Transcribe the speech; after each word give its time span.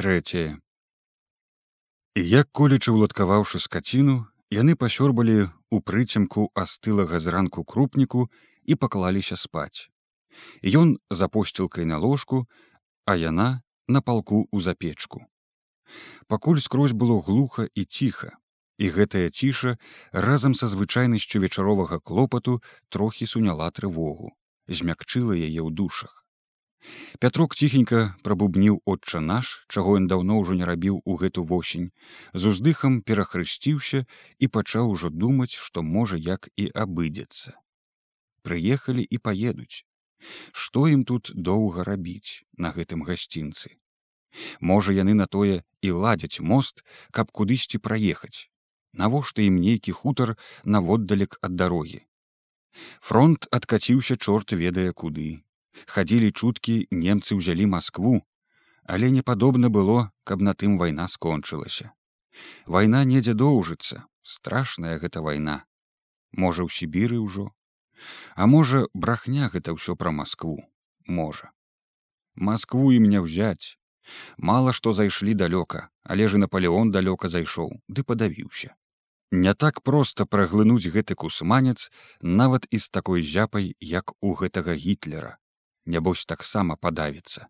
трэцяе 0.00 0.56
і 2.16 2.22
як 2.32 2.48
колечы 2.56 2.92
ўладкаваўшы 2.96 3.60
скаціну 3.60 4.14
яны 4.56 4.74
пасёрбалі 4.82 5.36
ў 5.44 5.76
прыцемку 5.90 6.44
астылага 6.62 7.20
зранку 7.24 7.64
крупніку 7.72 8.26
і 8.64 8.76
паклаліся 8.84 9.36
спаць. 9.36 9.92
Ён 10.64 10.96
за 11.10 11.28
посцілкай 11.28 11.84
на 11.90 11.98
ложку 12.04 12.46
а 13.04 13.16
яна 13.20 13.48
на 13.88 14.00
палку 14.00 14.40
ў 14.48 14.64
запечку. 14.64 15.26
Пакуль 16.26 16.62
скрозь 16.64 16.96
было 16.96 17.20
глуха 17.20 17.68
і 17.74 17.84
ціха 17.84 18.32
і 18.80 18.88
гэтая 18.96 19.28
ціша 19.28 19.76
разам 20.26 20.56
са 20.56 20.70
звычайнасцю 20.72 21.44
вечаровага 21.44 22.00
клопату 22.00 22.62
трохі 22.88 23.28
суняла 23.28 23.68
трывогу 23.70 24.32
змякчыла 24.80 25.36
яе 25.36 25.60
ў 25.60 25.70
душах 25.70 26.24
Пятрок 27.20 27.54
ціхенька 27.54 28.00
прабубніў 28.24 28.76
отча 28.92 29.20
наш, 29.20 29.48
чаго 29.68 29.96
ён 30.00 30.06
даўно 30.08 30.38
ўжо 30.40 30.56
не 30.60 30.64
рабіў 30.68 31.00
у 31.04 31.16
гэту 31.20 31.44
восень, 31.44 31.90
з 32.32 32.52
уздыхам 32.52 33.02
перахрысціўся 33.02 34.06
і 34.38 34.48
пачаў 34.48 34.94
ужо 34.94 35.10
думаць, 35.10 35.52
што 35.52 35.82
можа 35.82 36.16
як 36.16 36.48
і 36.56 36.70
абыдзецца. 36.84 37.52
Прыехалі 38.42 39.04
і 39.04 39.18
паедуць. 39.18 39.84
Што 40.52 40.86
ім 40.88 41.04
тут 41.04 41.32
доўга 41.34 41.84
рабіць 41.84 42.40
на 42.56 42.72
гэтым 42.72 43.04
гасцінцы? 43.04 43.76
Можа, 44.60 44.92
яны 44.96 45.14
на 45.14 45.26
тое 45.26 45.60
і 45.82 45.90
ладзяць 45.90 46.40
мост, 46.40 46.84
каб 47.10 47.32
кудысьці 47.32 47.82
праехаць. 47.84 48.48
Навошта 48.92 49.42
ім 49.42 49.60
нейкі 49.60 49.92
хутар 49.92 50.36
наводдалек 50.64 51.38
ад 51.42 51.56
дарогі. 51.60 52.00
Фронт 53.00 53.46
адкаціўся 53.50 54.16
чорт 54.16 54.52
ведае 54.52 54.92
куды, 54.92 55.42
хадзілі 55.86 56.30
чуткі 56.32 56.76
немцы 56.90 57.38
ўзялі 57.38 57.66
москву 57.76 58.20
але 58.90 59.10
не 59.14 59.22
падобна 59.22 59.70
было 59.70 60.10
каб 60.24 60.42
на 60.42 60.54
тым 60.54 60.76
вайна 60.78 61.06
скончылася. 61.08 61.92
Вайна 62.66 63.04
недзе 63.10 63.34
доўжыцца 63.34 64.06
страшная 64.22 64.98
гэта 65.02 65.22
вайна. 65.26 65.62
Можа 66.32 66.66
ў 66.66 66.70
сібіры 66.74 67.18
ўжо. 67.22 67.50
А 68.34 68.46
можа 68.50 68.86
брахня 68.94 69.50
гэта 69.52 69.76
ўсё 69.76 69.94
пра 70.00 70.10
москву 70.10 70.56
можа. 71.06 71.50
Москву 72.34 72.90
ім 72.96 73.06
не 73.12 73.22
ўзяць. 73.22 73.76
Мала 74.50 74.72
што 74.72 74.92
зайшлі 74.96 75.34
далёка 75.38 75.86
але 76.02 76.26
ж 76.26 76.42
наполеон 76.42 76.90
далёка 76.90 77.28
зайшоў 77.28 77.70
ды 77.86 78.02
падавіўся. 78.02 78.74
Не 79.30 79.54
так 79.54 79.82
проста 79.86 80.26
праглынуць 80.26 80.90
гэты 80.90 81.14
кусманец 81.14 81.90
нават 82.22 82.66
і 82.70 82.82
з 82.82 82.90
такой 82.90 83.22
зяпай 83.22 83.70
як 83.78 84.18
у 84.18 84.34
гэтага 84.34 84.74
гітлера 84.74 85.38
нябось 85.86 86.24
таксама 86.26 86.76
падавіцца. 86.76 87.48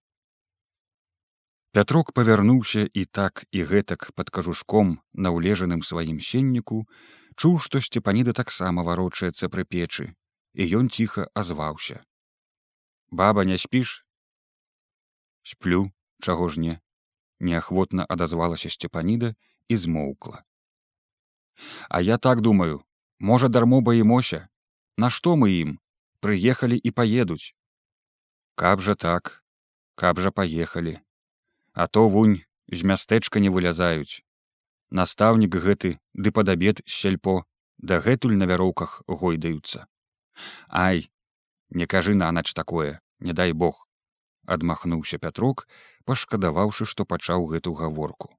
Пятрок 1.72 2.12
павярнуўся 2.12 2.88
і 2.94 3.04
так 3.04 3.44
і 3.50 3.62
гэтак 3.62 4.10
пад 4.18 4.30
кажушком 4.30 4.98
на 5.12 5.30
ўлежаным 5.30 5.82
сваім 5.86 6.18
сенніку, 6.18 6.86
чуў, 7.38 7.58
што 7.62 7.80
сцепаніда 7.80 8.34
таксама 8.34 8.82
варочаецца 8.82 9.48
пры 9.48 9.64
печы, 9.64 10.10
і 10.54 10.66
ён 10.80 10.90
ціха 10.90 11.30
азваўся. 11.34 12.02
Баба 13.10 13.44
не 13.44 13.58
спіш? 13.58 14.04
Сплю, 15.42 15.90
чаго 16.20 16.48
ж 16.48 16.60
не, 16.60 16.74
неахвотна 17.38 18.06
адазвалася 18.08 18.70
сцепаніда 18.70 19.34
і 19.68 19.76
змоўкла. 19.76 20.42
А 21.88 22.00
я 22.00 22.18
так 22.18 22.40
думаю, 22.40 22.82
можа 23.18 23.48
дармо 23.48 23.80
баімося, 23.80 24.50
Нашто 25.00 25.32
мы 25.40 25.48
ім 25.56 25.70
прыехалі 26.20 26.76
і 26.76 26.90
паедуць 26.92 27.56
каб 28.54 28.80
жа 28.80 28.94
так 28.94 29.42
каб 29.94 30.18
жа 30.18 30.30
паехалі 30.30 30.98
а 31.72 31.86
то 31.86 32.08
вунь 32.08 32.42
з 32.70 32.82
мястэчка 32.82 33.40
не 33.40 33.50
вылязаюць. 33.50 34.22
Настаўнік 34.90 35.54
гэты 35.54 35.98
ды 36.14 36.32
пад 36.34 36.50
абед 36.54 36.82
сельпо 36.86 37.44
дагэтуль 37.78 38.36
на 38.36 38.46
вяроўках 38.50 39.02
гойдаюцца. 39.06 39.86
Ай 40.68 41.10
не 41.70 41.86
кажы 41.86 42.14
нанач 42.14 42.52
такое 42.54 43.00
не 43.18 43.32
дай 43.32 43.52
бог 43.52 43.86
адмахнуўся 44.46 45.18
пятрок 45.18 45.66
пашкадаваўшы 46.04 46.86
што 46.92 47.06
пачаў 47.06 47.46
гэту 47.52 47.74
гаворку. 47.74 48.34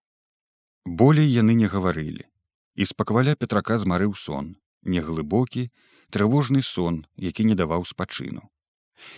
Болей 0.85 1.29
яны 1.29 1.55
не 1.55 1.67
гаварылі. 1.67 2.27
І 2.75 2.85
спакваля 2.85 3.35
петрака 3.35 3.77
змарыў 3.77 4.15
сон 4.15 4.55
неглыбокі 4.83 5.69
трывожны 6.09 6.61
сон 6.61 7.05
які 7.15 7.43
не 7.47 7.55
даваў 7.55 7.85
спачыну 7.85 8.49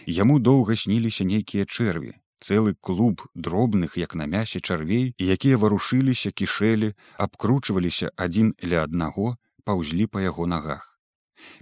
Яму 0.07 0.39
доўга 0.39 0.75
сніліся 0.75 1.25
нейкія 1.27 1.66
чэрві, 1.66 2.13
цэлы 2.44 2.75
клуб 2.81 3.23
дробных, 3.33 3.97
як 3.97 4.16
на 4.16 4.25
мясе 4.27 4.59
чарвей, 4.59 5.16
якія 5.19 5.57
варушыліся 5.57 6.31
кішэлі, 6.31 6.91
абкручваліся 7.17 8.11
адзін 8.17 8.51
ля 8.63 8.83
аднаго, 8.83 9.38
паўзлі 9.63 10.07
па 10.07 10.22
яго 10.22 10.47
нагах. 10.47 10.99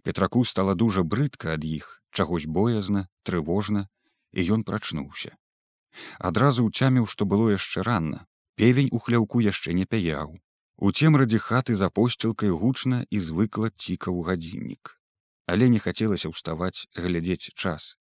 Петраку 0.03 0.43
стала 0.45 0.73
дужа 0.73 1.03
брыдка 1.03 1.53
ад 1.53 1.63
іх, 1.65 2.01
чагось 2.11 2.45
боязна, 2.45 3.07
трывожна, 3.23 3.87
і 4.33 4.45
ён 4.57 4.65
прачнуўся. 4.65 5.37
Адразу 6.17 6.65
ўцяміў, 6.65 7.05
што 7.05 7.25
было 7.25 7.53
яшчэ 7.53 7.85
ранна. 7.85 8.25
Певень 8.55 8.89
у 8.91 8.99
хляўку 8.99 9.41
яшчэ 9.41 9.73
не 9.77 9.85
пяяў. 9.85 10.37
У 10.77 10.91
цемрадзе 10.91 11.37
хаты 11.37 11.75
за 11.75 11.89
посцілкай 11.89 12.49
гучна 12.49 13.05
і 13.09 13.19
звыкла 13.19 13.69
цікаў 13.69 14.21
гадзіннік. 14.25 14.97
Але 15.45 15.69
не 15.69 15.79
хацелася 15.79 16.31
ўставаць 16.31 16.87
глядзець 16.95 17.53
час 17.53 17.97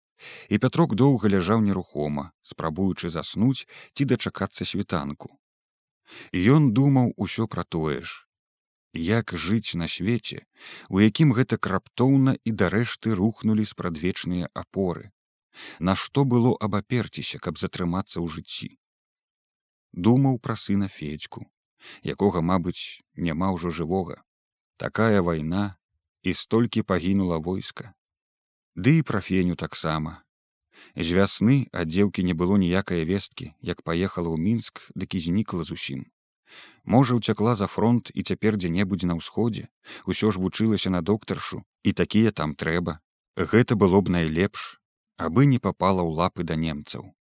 і 0.50 0.60
пятрок 0.64 0.96
доўга 0.96 1.30
ляжаў 1.34 1.62
нерухома 1.66 2.32
спрабуючы 2.52 3.10
заснуць 3.10 3.68
ці 3.94 4.06
дачакацца 4.06 4.66
світанку. 4.66 5.36
Ён 6.34 6.72
думаў 6.74 7.14
усё 7.18 7.48
пра 7.48 7.64
тое 7.64 8.02
ж. 8.02 8.26
Як 8.94 9.34
жыць 9.38 9.78
на 9.78 9.88
свеце 9.88 10.42
у 10.90 11.00
якім 11.00 11.34
гэта 11.38 11.58
краптоўна 11.58 12.36
і 12.44 12.52
дарэшты 12.52 13.14
рухнулі 13.14 13.66
спрадвечныя 13.66 14.50
апоры. 14.54 15.12
Нашто 15.80 16.26
было 16.26 16.56
абаперціся 16.58 17.38
каб 17.38 17.62
затрымацца 17.62 18.18
ў 18.18 18.28
жыцці? 18.34 18.70
Думаў 19.94 20.42
пра 20.42 20.56
сына 20.56 20.90
федьку 20.90 21.46
якога 22.04 22.42
мабыць 22.42 23.02
няма 23.16 23.54
ўжо 23.56 23.70
жывога. 23.70 24.20
Такая 24.78 25.22
вайна 25.22 25.78
і 26.24 26.34
столькі 26.34 26.84
пагінула 26.84 27.38
войска 27.40 27.94
Ды 28.76 29.00
і 29.00 29.04
пра 29.04 29.22
феню 29.22 29.56
таксама. 29.56 30.24
З 30.96 31.18
вясны 31.18 31.68
ад 31.74 31.90
дзеўкі 31.90 32.24
не 32.24 32.34
было 32.34 32.58
ніякай 32.58 33.06
весткі, 33.06 33.54
як 33.62 33.84
паехала 33.84 34.30
ў 34.30 34.38
мінск, 34.38 34.86
дык 34.96 35.16
і 35.16 35.20
знікла 35.26 35.64
зусім. 35.64 36.06
Можа, 36.84 37.16
уцякла 37.16 37.56
за 37.56 37.68
фронт 37.68 38.12
і 38.14 38.24
цяпер 38.24 38.58
дзе-небудзь 38.58 39.06
на 39.06 39.16
ўсходзе, 39.20 39.70
усё 40.06 40.32
ж 40.32 40.42
вучылася 40.42 40.90
на 40.90 41.02
доктаршу, 41.02 41.64
і 41.84 41.94
такія 41.94 42.32
там 42.32 42.56
трэба. 42.56 43.00
Гэта 43.38 43.76
было 43.76 44.02
б 44.02 44.10
найлепш, 44.10 44.80
абы 45.18 45.46
не 45.46 45.60
папала 45.60 46.02
ў 46.02 46.16
лапы 46.16 46.44
да 46.44 46.56
немцаў. 46.56 47.14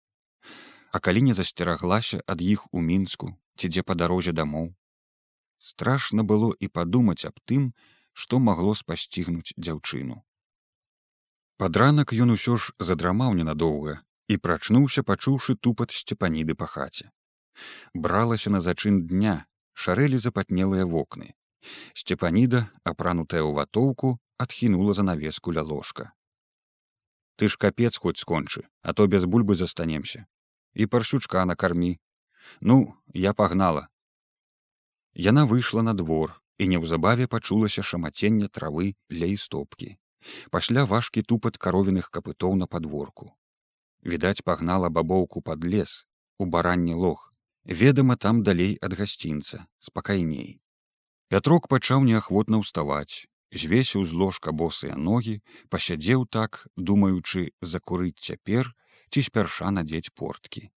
А 0.93 1.01
калі 1.01 1.21
не 1.29 1.35
засцераглася 1.35 2.23
ад 2.27 2.41
іх 2.41 2.67
у 2.73 2.81
мінску 2.81 3.37
ці 3.59 3.69
дзе 3.69 3.83
па 3.83 3.99
дарозе 3.99 4.33
дамоў. 4.33 4.73
Страшна 5.59 6.23
было 6.23 6.55
і 6.63 6.71
падумаць 6.71 7.27
аб 7.29 7.37
тым, 7.45 7.75
што 8.15 8.39
магло 8.39 8.75
спасцігнуць 8.79 9.53
дзяўчыну. 9.59 10.23
Пад 11.59 11.77
ранак 11.77 12.13
ён 12.15 12.31
усё 12.33 12.55
ж 12.63 12.71
задрамаў 12.89 13.33
ненадоўга 13.37 13.95
і 14.33 14.37
прачнуўся, 14.43 15.03
пачуўшы 15.03 15.57
тупат 15.67 15.91
сцепаніды 15.91 16.55
па 16.55 16.71
хаце. 16.75 17.11
Бралася 18.07 18.53
на 18.55 18.61
зачын 18.67 19.01
дня, 19.11 19.35
шарэлі 19.75 20.23
запатнелыя 20.23 20.87
вокны. 20.87 21.35
Сцепаніда, 21.99 22.63
апранутая 22.93 23.43
ў 23.43 23.59
ватоўку, 23.59 24.15
адхінула 24.39 24.95
за 24.95 25.09
навеску 25.11 25.51
ля 25.59 25.67
ложка. 25.67 26.09
Ты 27.35 27.51
ж 27.51 27.59
капец 27.67 27.95
хоць 27.99 28.23
скончы, 28.23 28.67
а 28.83 28.95
то 28.95 29.11
без 29.11 29.27
бульбы 29.27 29.59
застанемся. 29.59 30.27
І 30.75 30.87
паршучка 30.87 31.45
накармі. 31.45 31.99
Ну, 32.61 32.95
я 33.15 33.35
пагнала. 33.35 33.89
Яна 35.15 35.43
выйшла 35.43 35.83
на 35.83 35.95
двор 35.95 36.39
і 36.59 36.71
неўзабаве 36.71 37.27
пачулася 37.27 37.83
шамаценне 37.83 38.47
травы 38.47 38.95
ля 39.11 39.27
істопкі 39.27 39.99
пасля 40.51 40.85
важкі 40.85 41.23
тупат 41.23 41.59
каровіных 41.59 42.11
капытоў 42.11 42.57
на 42.57 42.67
падворку. 42.67 43.33
Відаць 44.05 44.45
пагнала 44.45 44.91
бабоўку 44.91 45.43
пад 45.43 45.65
лес 45.65 46.07
у 46.39 46.47
баранні 46.47 46.95
лог. 46.95 47.33
Ведама 47.65 48.17
там 48.17 48.43
далей 48.43 48.79
ад 48.81 48.95
гасцінца 48.99 49.67
спакайней. 49.79 50.61
Пятрок 51.29 51.69
пачаў 51.69 52.05
неахвотна 52.09 52.63
ўставаць 52.63 53.29
звесіў 53.53 54.05
з 54.05 54.13
ложка 54.13 54.53
босыя 54.53 54.97
ногі 54.97 55.41
пасядзеў 55.69 56.27
так 56.27 56.67
думаючы 56.77 57.53
закурыць 57.61 58.21
цяпер 58.21 58.73
ці 59.11 59.25
спярша 59.29 59.71
надзець 59.71 60.13
порткі. 60.15 60.69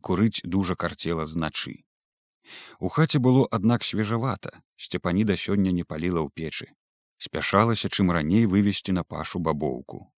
Курыць 0.00 0.42
дужа 0.44 0.74
карцела 0.74 1.26
значы. 1.26 1.84
У 2.78 2.88
хаце 2.88 3.18
было 3.18 3.46
аднак 3.50 3.84
свежавата 3.84 4.62
сцепаніда 4.76 5.36
сёння 5.36 5.70
не 5.70 5.84
паліла 5.84 6.26
ў 6.26 6.30
печы 6.34 6.74
спяшалася 7.18 7.88
чым 7.88 8.10
раней 8.10 8.46
вывесці 8.46 8.92
на 8.92 9.04
пашу 9.04 9.38
бабоўку. 9.38 10.10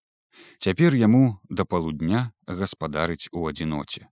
Цяпер 0.59 0.95
яму 0.95 1.39
да 1.49 1.65
палудня 1.65 2.33
гаспадарыць 2.47 3.29
у 3.33 3.47
адзіноце. 3.49 4.09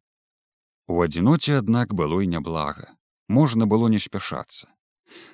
У 0.89 1.01
адзіноце, 1.03 1.59
аднак 1.59 1.95
было 1.95 2.21
і 2.21 2.29
няблага. 2.29 2.93
Можна 3.29 3.67
было 3.67 3.89
не 3.89 3.99
спяшацца. 3.99 4.69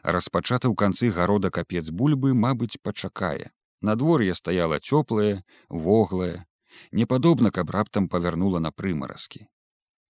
Распачаты 0.02 0.68
ў 0.70 0.74
канцы 0.74 1.10
гарода 1.10 1.50
капец 1.50 1.90
бульбы, 1.90 2.34
мабыць, 2.34 2.78
пачакае. 2.82 3.50
Надвор'е 3.80 4.34
стаяла 4.34 4.78
цёплае, 4.78 5.42
воглае, 5.68 6.44
непадобна, 6.92 7.50
каб 7.50 7.70
раптам 7.70 8.08
павярнула 8.08 8.60
на 8.60 8.70
прымаразкі. 8.70 9.46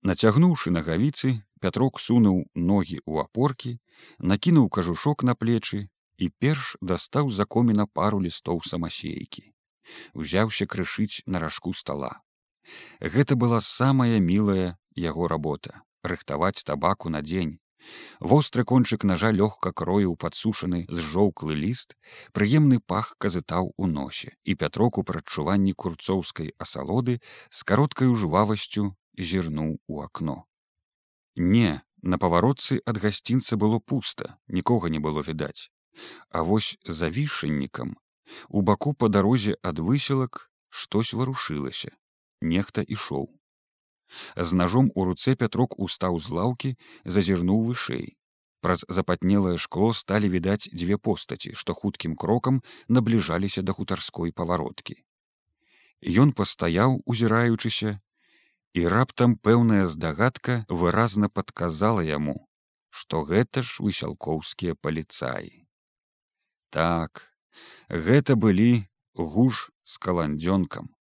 Нацягнуўшы 0.02 0.72
нагавіцы, 0.72 1.44
пятрок 1.62 2.00
сунуў 2.00 2.44
ногі 2.56 3.00
ў 3.04 3.28
апоркі, 3.28 3.78
накінуў 4.20 4.70
кажушок 4.70 5.24
на 5.24 5.36
плечы 5.36 5.88
і 6.20 6.30
перш 6.44 6.76
дастаў 6.82 7.32
за 7.32 7.46
коміна 7.46 7.88
пару 8.00 8.22
лістоў 8.22 8.62
самасейкі. 8.72 9.50
Узяўся 10.14 10.68
крышыць 10.70 11.24
на 11.26 11.40
ражку 11.40 11.74
стола. 11.74 12.12
Гэта 13.02 13.36
была 13.36 13.62
самая 13.66 14.20
мілая 14.20 14.78
яго 14.96 15.28
работа 15.28 15.82
рыхтаваць 16.04 16.64
табаку 16.64 17.10
на 17.10 17.22
дзень. 17.22 17.60
Востры 18.20 18.66
кончык 18.68 19.06
нажа 19.08 19.32
лёгка 19.32 19.72
кроіў 19.72 20.16
падсушаны 20.20 20.84
зжоўклы 20.92 21.56
ліст, 21.56 21.96
прыемны 22.36 22.80
пах 22.80 23.16
казытаў 23.18 23.72
у 23.78 23.88
носе 23.88 24.36
і 24.44 24.56
пятроку 24.56 25.04
прадчуванні 25.04 25.74
курцоўскай 25.74 26.52
асалоды 26.60 27.20
з 27.50 27.64
кароткай 27.64 28.12
жвавасцю 28.14 28.94
зірнуў 29.18 29.80
у 29.88 30.02
акно. 30.04 30.44
Не, 31.36 31.82
на 32.02 32.20
паваротцы 32.20 32.82
ад 32.86 33.00
гасцінца 33.00 33.56
было 33.56 33.80
пуста, 33.80 34.38
нікога 34.48 34.90
не 34.90 35.00
было 35.00 35.24
відаць. 35.24 35.72
А 36.30 36.42
вось 36.42 36.78
за 36.86 37.10
вішаннікам 37.10 37.96
у 38.50 38.62
баку 38.62 38.94
па 38.94 39.10
дарозе 39.10 39.58
ад 39.64 39.80
выселак 39.80 40.50
штось 40.70 41.14
варушылася. 41.14 41.92
Нехта 42.42 42.82
ішоў. 42.82 43.28
З 44.36 44.54
ножом 44.54 44.92
у 44.96 45.06
руцэ 45.06 45.36
пятрок 45.36 45.76
устаў 45.80 46.20
з 46.20 46.30
лаўкі, 46.30 46.72
зазірнуў 47.06 47.66
вышэй. 47.70 48.16
Праз 48.62 48.84
запатнелае 48.90 49.58
шкло 49.58 49.94
сталі 49.94 50.30
відаць 50.30 50.70
дзве 50.72 50.98
постаці, 50.98 51.54
што 51.56 51.74
хуткім 51.74 52.16
крокам 52.16 52.62
набліжаліся 52.88 53.62
да 53.62 53.76
хутарской 53.78 54.32
павароткі. 54.32 54.98
Ён 56.24 56.32
пастаяў, 56.32 57.00
узіраючыся, 57.06 58.00
і 58.74 58.88
раптам 58.88 59.36
пэўная 59.36 59.88
здагадка 59.88 60.66
выразна 60.70 61.30
падказала 61.30 62.04
яму, 62.04 62.36
што 62.90 63.24
гэта 63.24 63.64
ж 63.64 63.84
высялкоўскія 63.84 64.76
паліцаі. 64.76 65.59
Так, 66.70 67.26
гэта 67.90 68.36
былі 68.36 68.86
гуш 69.18 69.70
з 69.84 69.98
каландзёнкам. 69.98 70.94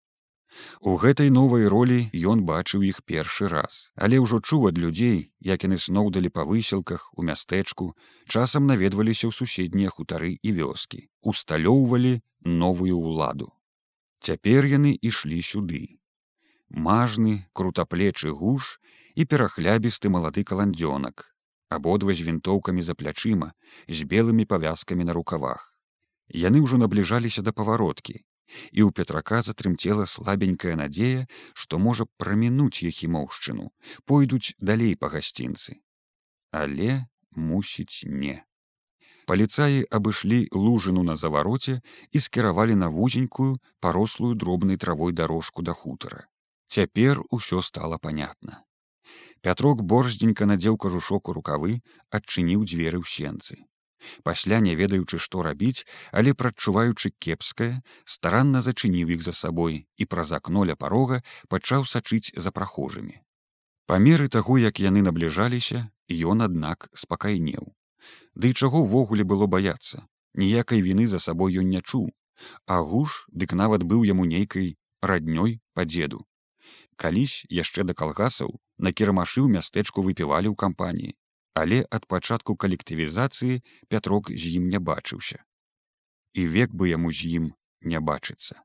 У 0.82 0.96
гэтай 1.02 1.30
новай 1.30 1.68
ролі 1.68 1.98
ён 2.32 2.42
бачыў 2.48 2.86
іх 2.88 3.04
першы 3.04 3.50
раз, 3.52 3.92
але 3.96 4.18
ўжо 4.24 4.40
чуў 4.40 4.70
ад 4.72 4.80
людзей, 4.80 5.30
як 5.44 5.68
яны 5.68 5.78
сноўдалі 5.78 6.32
па 6.34 6.48
выселках 6.50 7.12
у 7.14 7.22
мястэчку, 7.30 7.94
часам 8.28 8.66
наведваліся 8.72 9.28
ў 9.28 9.34
суседнія 9.36 9.94
хутары 9.94 10.40
і 10.42 10.56
вёскі, 10.58 11.06
усталёўвалі 11.22 12.24
новую 12.42 12.98
ўладу. 12.98 13.52
Цяпер 14.24 14.66
яны 14.66 14.98
ішлі 14.98 15.42
сюды. 15.44 16.00
Мажны, 16.70 17.46
крутаплечы 17.54 18.32
гуш 18.32 18.80
і 19.16 19.26
перахлябісты 19.26 20.10
малады 20.10 20.44
каландзёнак, 20.48 21.37
абодва 21.70 22.14
з 22.14 22.24
вінтоўкамі 22.28 22.82
за 22.82 22.96
плячыма, 22.96 23.52
з 23.88 24.04
белымі 24.04 24.46
павязкамі 24.46 25.04
на 25.04 25.14
рукавах. 25.14 25.74
Яны 26.32 26.64
ўжо 26.64 26.78
набліжаліся 26.78 27.42
да 27.42 27.52
павароткі, 27.52 28.24
і 28.72 28.80
ў 28.84 28.90
петрака 28.96 29.42
затрымцела 29.44 30.08
слабенькая 30.08 30.76
надзея, 30.80 31.28
што 31.54 31.80
можа 31.80 32.08
прамінуць 32.18 32.84
ехімоўшчыну, 32.84 33.72
пойдуць 34.06 34.56
далей 34.60 34.96
па 34.96 35.12
гасцінцы. 35.12 35.80
Але 36.52 37.08
мусіць 37.36 38.08
не. 38.08 38.44
Паліцаі 39.28 39.84
абышлі 39.92 40.48
лужыну 40.56 41.04
на 41.04 41.16
завароце 41.20 41.82
і 42.16 42.20
скіравалі 42.24 42.80
на 42.80 42.88
вузенькую 42.88 43.60
парослую 43.84 44.36
дробнай 44.36 44.80
травой 44.80 45.12
дарожку 45.12 45.62
да 45.62 45.76
хутара. 45.76 46.28
Цяпер 46.68 47.20
усё 47.32 47.62
стала 47.62 47.98
панятна. 47.98 48.64
Пятрок 49.42 49.84
борздзенька 49.84 50.46
надзеў 50.50 50.78
кажушок 50.78 51.30
у 51.30 51.38
рукавы, 51.40 51.82
адчыніў 52.10 52.64
дзверы 52.68 53.02
ў 53.02 53.06
сенцы. 53.08 53.58
Пасля 54.24 54.60
не 54.66 54.74
ведаючы 54.80 55.18
што 55.18 55.44
рабіць 55.46 55.86
але 56.12 56.34
прадчуваючы 56.42 57.12
кепскае 57.26 57.70
старанна 58.16 58.62
зачыніў 58.66 59.14
іх 59.16 59.24
за 59.28 59.34
сабой 59.34 59.80
і 59.98 60.08
праз 60.12 60.34
акно 60.38 60.66
ля 60.70 60.76
парога 60.84 61.22
пачаў 61.54 61.88
сачыць 61.94 62.34
за 62.36 62.54
прахожымі. 62.58 63.18
Па 63.88 63.98
меры 64.04 64.28
таго 64.28 64.58
як 64.62 64.80
яны 64.84 65.02
набліжаліся 65.08 65.88
ён 66.34 66.46
аднак 66.48 66.90
спакайнеў. 67.04 67.74
Ды 68.36 68.54
чаго 68.54 68.84
ўвогуле 68.86 69.24
было 69.24 69.48
баяцца? 69.48 70.06
Ніякай 70.36 70.82
віны 70.86 71.08
за 71.08 71.20
сабой 71.20 71.58
ён 71.64 71.70
не 71.74 71.82
чуў. 71.82 72.12
А 72.68 72.82
гуш 72.86 73.26
дык 73.34 73.58
нават 73.58 73.84
быў 73.84 74.06
яму 74.06 74.26
нейкай 74.30 74.76
раднёй 75.02 75.60
па 75.74 75.86
дзеду. 75.90 76.22
Калісь 76.96 77.46
яшчэ 77.50 77.88
да 77.90 77.98
калгасаў 77.98 78.54
на 78.78 78.94
кірмашы 78.94 79.42
ў 79.42 79.50
мястэчку 79.58 80.04
выпівалі 80.06 80.54
ў 80.54 80.56
кампаніі. 80.56 81.16
Але 81.58 81.82
ад 81.90 82.06
пачатку 82.06 82.54
калектывізацыі 82.64 83.62
пятрок 83.90 84.30
з 84.30 84.58
ім 84.58 84.70
не 84.74 84.80
бачыўся. 84.90 85.42
І 86.38 86.46
век 86.54 86.74
бы 86.78 86.90
яму 86.94 87.10
з 87.10 87.32
ім 87.40 87.46
не 87.82 87.98
бачыцца. 87.98 88.62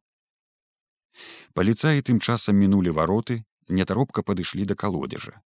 Паліцаі 1.56 2.04
тым 2.04 2.20
часам 2.20 2.60
мінулі 2.60 2.92
вароты 2.98 3.40
нетаропка 3.80 4.20
падышлі 4.28 4.68
да 4.68 4.76
калодзежа. 4.76 5.40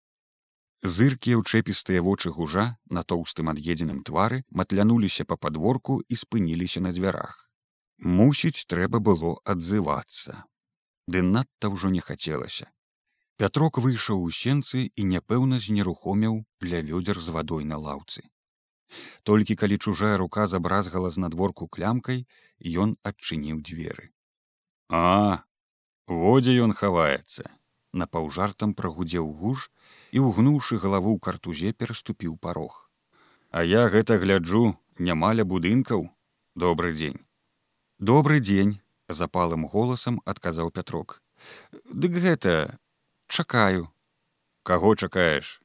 Зыркія 0.83 1.39
ўчэпістыя 1.39 2.03
вочы 2.03 2.31
гужа 2.35 2.67
на 2.91 3.03
тоўстым 3.03 3.51
ад'едзеным 3.55 4.03
твары 4.07 4.43
матлянуліся 4.51 5.25
па 5.25 5.39
падворку 5.39 6.03
і 6.09 6.19
спыніліся 6.19 6.83
на 6.83 6.93
дзвярах. 6.97 7.47
Мусіць 7.99 8.67
трэба 8.71 8.99
было 9.01 9.39
адзывацца. 9.55 10.43
Ды 11.07 11.23
надта 11.23 11.71
ўжо 11.71 11.95
не 11.95 12.03
хацелася 12.03 12.71
Пятрок 13.37 13.79
выйшаў 13.85 14.23
у 14.25 14.31
сенцы 14.33 14.87
і 14.89 15.03
няпэўна 15.13 15.61
знерухомеў 15.61 16.41
ля 16.73 16.81
вёдзер 16.91 17.21
з 17.21 17.35
вадой 17.37 17.67
на 17.73 17.77
лаўцы. 17.77 18.25
Толькі 19.29 19.57
калі 19.61 19.77
чужая 19.77 20.17
рука 20.17 20.47
забразгала 20.47 21.11
з 21.11 21.21
надворку 21.25 21.69
клямкай, 21.69 22.25
ён 22.85 22.97
адчыніў 23.11 23.61
дзверы. 23.61 24.09
А 24.89 25.45
водзе 26.07 26.57
ён 26.65 26.73
хаваецца. 26.73 27.45
На 27.93 28.07
паўжартам 28.07 28.73
прагудзеў 28.79 29.29
гуш 29.43 29.69
і 30.17 30.25
угнуўшы 30.31 30.81
галаву 30.81 31.13
ў 31.17 31.21
картузе 31.29 31.73
пераступіў 31.73 32.37
парог. 32.41 32.91
А 33.51 33.65
я 33.65 33.89
гэта 33.93 34.17
гляджу 34.23 34.65
нямаля 34.99 35.45
будынкаў 35.45 36.09
добрый 36.55 36.97
дзень. 36.97 37.21
Добры 37.99 38.41
дзень 38.41 38.81
запалым 39.09 39.69
голасам 39.69 40.21
адказаў 40.25 40.73
пятрок. 40.73 41.21
Дык 41.93 42.17
гэта 42.25 42.79
чакаю. 43.29 43.89
Каго 44.63 44.97
чакаеш? 44.97 45.61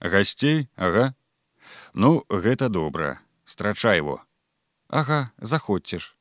Гасцей? 0.00 0.68
Ага. 0.76 1.14
Ну 1.94 2.24
гэта 2.28 2.68
добра. 2.68 3.20
Страчай 3.44 3.98
его 3.98 4.22
ага 4.94 5.32
заходзьце 5.38 5.98
ж. 5.98 6.14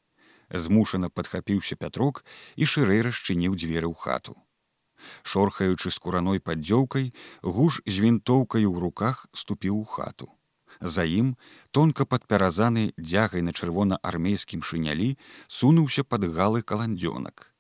Змушана 0.50 1.10
падхапіўся 1.10 1.78
пятрок 1.84 2.26
і 2.56 2.66
шырэй 2.72 3.06
расчыніў 3.08 3.54
дзверы 3.58 3.90
ў 3.90 3.96
хату. 3.98 4.34
Шорхаючы 5.22 5.94
скураной 5.94 6.42
паддзёўкай 6.50 7.10
гуш 7.42 7.82
з 7.86 7.96
вінтоўкаю 8.06 8.68
ў 8.70 8.78
руках 8.86 9.26
ступіў 9.34 9.78
у 9.82 9.86
хату. 9.96 10.30
За 10.82 11.06
ім 11.06 11.34
тонка 11.72 12.06
падпяразаны 12.10 12.86
дзягай 12.98 13.46
на 13.46 13.54
чырвона-армейскім 13.54 14.66
шынялі 14.66 15.10
сунуўся 15.48 16.04
пад 16.04 16.26
галы 16.38 16.66
каландзёнак 16.66 17.53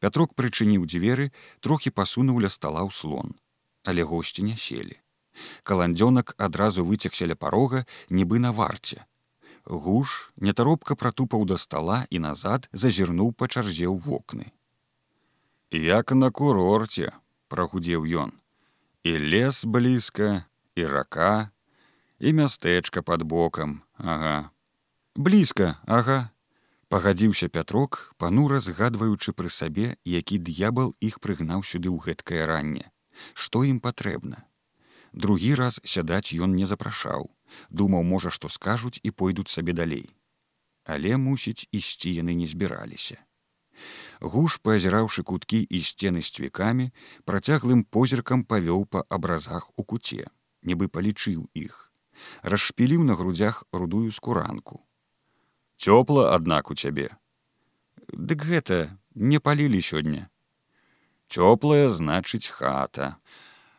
Пятрок 0.00 0.34
прычыніў 0.34 0.86
дзверы, 0.86 1.30
трохі 1.60 1.90
пасунуў 1.90 2.40
ля 2.44 2.50
стала 2.52 2.84
ў 2.86 2.90
слон, 2.92 3.34
але 3.84 4.02
госці 4.02 4.42
не 4.42 4.56
селі. 4.56 4.98
Каландзёнак 5.62 6.34
адразу 6.38 6.84
выцягся 6.84 7.26
ля 7.26 7.36
парога, 7.36 7.86
нібы 8.10 8.38
на 8.38 8.52
варце. 8.52 9.06
Гуш 9.64 10.32
нетаропка 10.36 10.96
пратупаў 10.96 11.44
да 11.44 11.58
стала 11.58 12.06
і 12.10 12.18
назад 12.24 12.68
зазірнуў 12.72 13.32
па 13.36 13.48
чарзе 13.48 13.86
ў 13.86 14.00
вокны. 14.00 14.50
Як 15.70 16.16
на 16.16 16.30
курорце, 16.32 17.12
прагудзеў 17.52 18.08
ён. 18.08 18.32
І 19.04 19.18
лес 19.20 19.64
блізка, 19.64 20.48
і 20.74 20.86
рака, 20.88 21.52
і 22.18 22.32
мястэчка 22.32 23.04
пад 23.04 23.22
бокам, 23.22 23.82
ага. 24.00 24.50
Блізка, 25.14 25.76
ага, 25.84 26.30
пагадзіўся 26.88 27.48
пятрок 27.52 27.98
панура 28.22 28.58
згадваючы 28.64 29.32
пры 29.36 29.50
сабе 29.52 29.88
які 30.04 30.38
д'ябал 30.48 30.94
іх 31.08 31.20
прыгнаў 31.24 31.64
сюды 31.70 31.92
ў 31.92 32.00
гэткае 32.04 32.46
ранне. 32.48 32.88
Што 33.34 33.64
ім 33.68 33.80
патрэбна? 33.84 34.44
Другі 35.12 35.54
раз 35.60 35.80
сядаць 35.84 36.32
ён 36.32 36.56
не 36.56 36.64
запрашаў. 36.70 37.28
Думаў 37.68 38.04
можа 38.04 38.30
што 38.30 38.48
скажуць 38.48 39.00
і 39.02 39.10
пойдуць 39.10 39.52
сабе 39.52 39.72
далей. 39.72 40.06
Але 40.84 41.16
мусіць 41.16 41.68
ісці 41.72 42.12
яны 42.16 42.34
не 42.40 42.48
збіраліся. 42.48 43.20
Гуш, 44.20 44.58
паазіраўшы 44.64 45.22
куткі 45.22 45.60
і 45.62 45.78
сцены 45.84 46.22
з 46.24 46.32
цвікамі, 46.34 46.90
працяглым 47.24 47.84
позіркам 47.84 48.42
павёў 48.42 48.88
па 48.90 49.04
абразах 49.08 49.70
у 49.76 49.84
куце, 49.84 50.24
нібы 50.64 50.88
палічыў 50.88 51.46
іх, 51.54 51.92
расшпіліў 52.42 53.04
на 53.04 53.14
грудзях 53.14 53.62
рудую 53.72 54.10
скуранку. 54.10 54.82
Цёпла, 55.78 56.34
аднак 56.34 56.70
у 56.70 56.74
цябе. 56.74 57.08
Дык 58.12 58.44
гэта 58.44 58.98
не 59.14 59.38
палілі 59.38 59.80
сёння. 59.80 60.28
Цёплая 61.30 61.88
значыць 61.94 62.50
хата. 62.50 63.16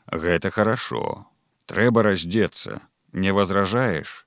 Гэта 0.07 0.49
хорошо. 0.49 1.27
Трэба 1.67 2.03
раздзецца, 2.03 2.79
не 3.11 3.31
возражаеш. 3.35 4.25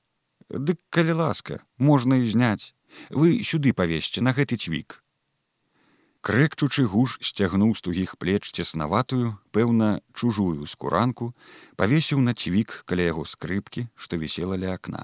Дык 0.48 0.78
калі 0.90 1.18
ласка, 1.24 1.64
можна 1.78 2.20
і 2.20 2.28
зняць. 2.28 2.74
Вы 3.08 3.40
сюды 3.42 3.72
павесце 3.72 4.20
на 4.20 4.36
гэты 4.36 4.60
цвік 4.60 5.02
крэкчучы 6.22 6.84
гуш 6.86 7.18
сцягнуў 7.18 7.74
з 7.74 7.82
тугіх 7.82 8.14
плеч 8.22 8.54
цеснаватую 8.54 9.34
пэўна 9.56 9.88
чужую 10.14 10.68
скуранку 10.70 11.34
павесіў 11.82 12.22
на 12.26 12.34
цвік 12.42 12.76
каля 12.86 13.08
яго 13.10 13.24
скрыпкі 13.26 13.88
што 13.98 14.20
вісела 14.22 14.58
ля 14.64 14.70
акна 14.78 15.02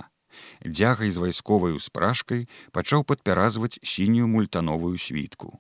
дзягай 0.65 1.11
з 1.11 1.23
вайсковаю 1.23 1.79
спражкай 1.79 2.49
пачаў 2.73 3.05
падпяразваць 3.05 3.81
сінюю 3.83 4.29
мультановую 4.29 4.99
світку. 4.99 5.59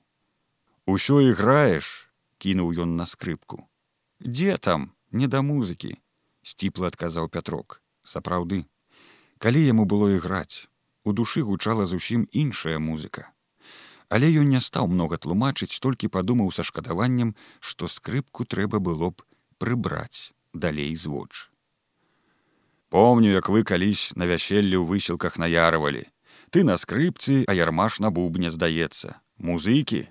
Усё 0.87 1.20
іграеш 1.20 2.10
кінуў 2.38 2.84
ён 2.84 2.96
на 2.96 3.06
скрыпку. 3.06 3.68
Дзе 4.20 4.56
там? 4.56 4.92
Не 5.12 5.28
да 5.28 5.42
музыкі 5.42 5.96
сціпла 6.42 6.88
адказаў 6.88 7.28
пятрок. 7.28 7.82
Сапраўды. 8.02 8.64
Калі 9.38 9.60
яму 9.64 9.84
было 9.84 10.08
іграць 10.16 10.68
у 11.04 11.12
душы 11.12 11.42
гучала 11.48 11.87
зусім 11.87 12.28
іншая 12.32 12.78
музыка. 12.78 13.32
Але 14.08 14.28
ён 14.40 14.48
не 14.48 14.60
стаў 14.64 14.88
многа 14.88 15.18
тлумачыць 15.20 15.80
толькі 15.84 16.12
падумаў 16.16 16.52
са 16.56 16.64
шкадаваннем 16.64 17.34
што 17.60 17.88
скрыпку 17.92 18.48
трэба 18.54 18.80
было 18.80 19.12
б 19.12 19.25
прыбраць 19.60 20.32
далей 20.52 20.94
звоч 20.96 21.48
помню 22.88 23.33
як 23.33 23.49
вы 23.49 23.64
калісь 23.64 24.12
на 24.16 24.25
вяселле 24.25 24.76
ў 24.78 24.85
высілках 24.85 25.38
наярвалі 25.38 26.07
ты 26.50 26.64
на 26.64 26.76
скрыпцы 26.80 27.45
а 27.47 27.54
ярмаш 27.54 28.00
на 28.00 28.11
бубне 28.11 28.50
здаецца. 28.50 29.21
Музыкі? 29.38 30.09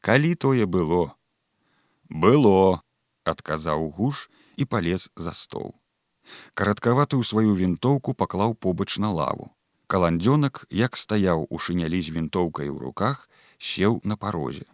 Калі 0.00 0.34
тое 0.34 0.66
было? 0.66 1.16
Было 2.08 2.80
адказаў 3.24 3.90
гуш 3.96 4.28
і 4.56 4.64
палез 4.64 5.10
за 5.16 5.32
стол. 5.32 5.74
Караткаватую 6.54 7.22
сваю 7.24 7.54
вінтоўку 7.58 8.14
паклаў 8.14 8.54
побач 8.54 8.96
на 8.98 9.10
лаву. 9.10 9.50
Каландзёнак 9.86 10.64
як 10.70 10.96
стаяў 10.96 11.46
у 11.50 11.58
шынялі 11.58 12.00
з 12.00 12.14
вінтоўкай 12.14 12.70
у 12.72 12.78
руках 12.78 13.28
сеў 13.58 14.00
на 14.04 14.16
парозе. 14.16 14.64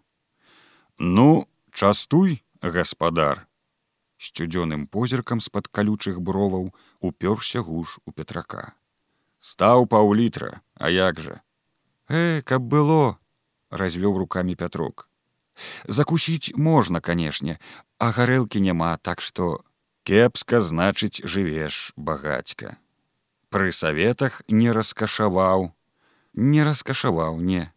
Ну 0.98 1.48
частуй 1.72 2.44
гаспадар! 2.62 3.46
Сцюдзёным 4.20 4.86
позіркам 4.86 5.40
з-пад 5.40 5.66
калючых 5.66 6.20
броваў 6.20 6.70
уперся 7.00 7.60
гуш 7.60 7.98
у 8.06 8.12
петрака. 8.12 8.72
Стаў 9.40 9.86
паўлітра 9.86 10.60
а 10.76 10.90
як 10.90 11.20
жа 11.20 11.40
э 12.08 12.42
каб 12.44 12.62
было 12.62 13.16
развёў 13.70 14.18
руками 14.18 14.54
пятрок 14.54 15.08
закусіць 15.88 16.52
можна 16.56 17.00
канешне 17.00 17.58
а 17.98 18.12
гарэлкі 18.12 18.60
няма 18.60 18.96
так 19.08 19.24
што 19.24 19.64
кепска 20.04 20.60
значыць 20.60 21.24
жывеш 21.24 21.92
багацька 21.96 22.76
пры 23.48 23.72
саветах 23.72 24.42
не 24.48 24.72
раскашаваў 24.72 25.70
не 26.34 26.62
раскашаваў 26.62 27.40
не. 27.40 27.72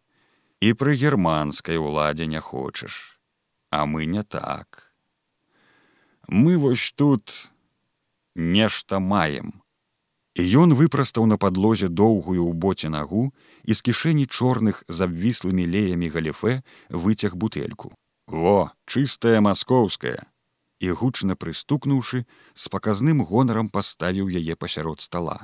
І 0.60 0.72
пры 0.72 0.94
германскай 0.94 1.76
уладзе 1.76 2.26
не 2.26 2.40
хочаш. 2.40 3.18
А 3.70 3.84
мы 3.86 4.06
не 4.06 4.22
так 4.22 4.94
мы 6.28 6.56
вось 6.56 6.92
тут 6.92 7.50
нешта 8.34 8.98
маем 8.98 9.54
ён 10.38 10.74
выпрастаў 10.74 11.26
на 11.30 11.38
падлозе 11.38 11.88
доўгую 11.88 12.42
ў 12.42 12.52
боце 12.66 12.90
нагу 12.90 13.30
і 13.64 13.72
з 13.78 13.80
кішэні 13.88 14.26
чорных 14.26 14.82
з 14.88 15.08
абвіслымі 15.08 15.64
леямі 15.76 16.10
галіфе 16.18 16.60
выцяг 16.90 17.38
бутэльку 17.38 17.94
во 18.26 18.58
чыстая 18.90 19.40
маскоўская 19.40 20.18
і 20.84 20.94
гучна 21.00 21.38
прыстукнуўшы 21.38 22.26
з 22.26 22.64
паказным 22.76 23.22
гонарам 23.22 23.70
паставіў 23.70 24.30
яе 24.42 24.56
пасярод 24.58 25.00
стола 25.00 25.38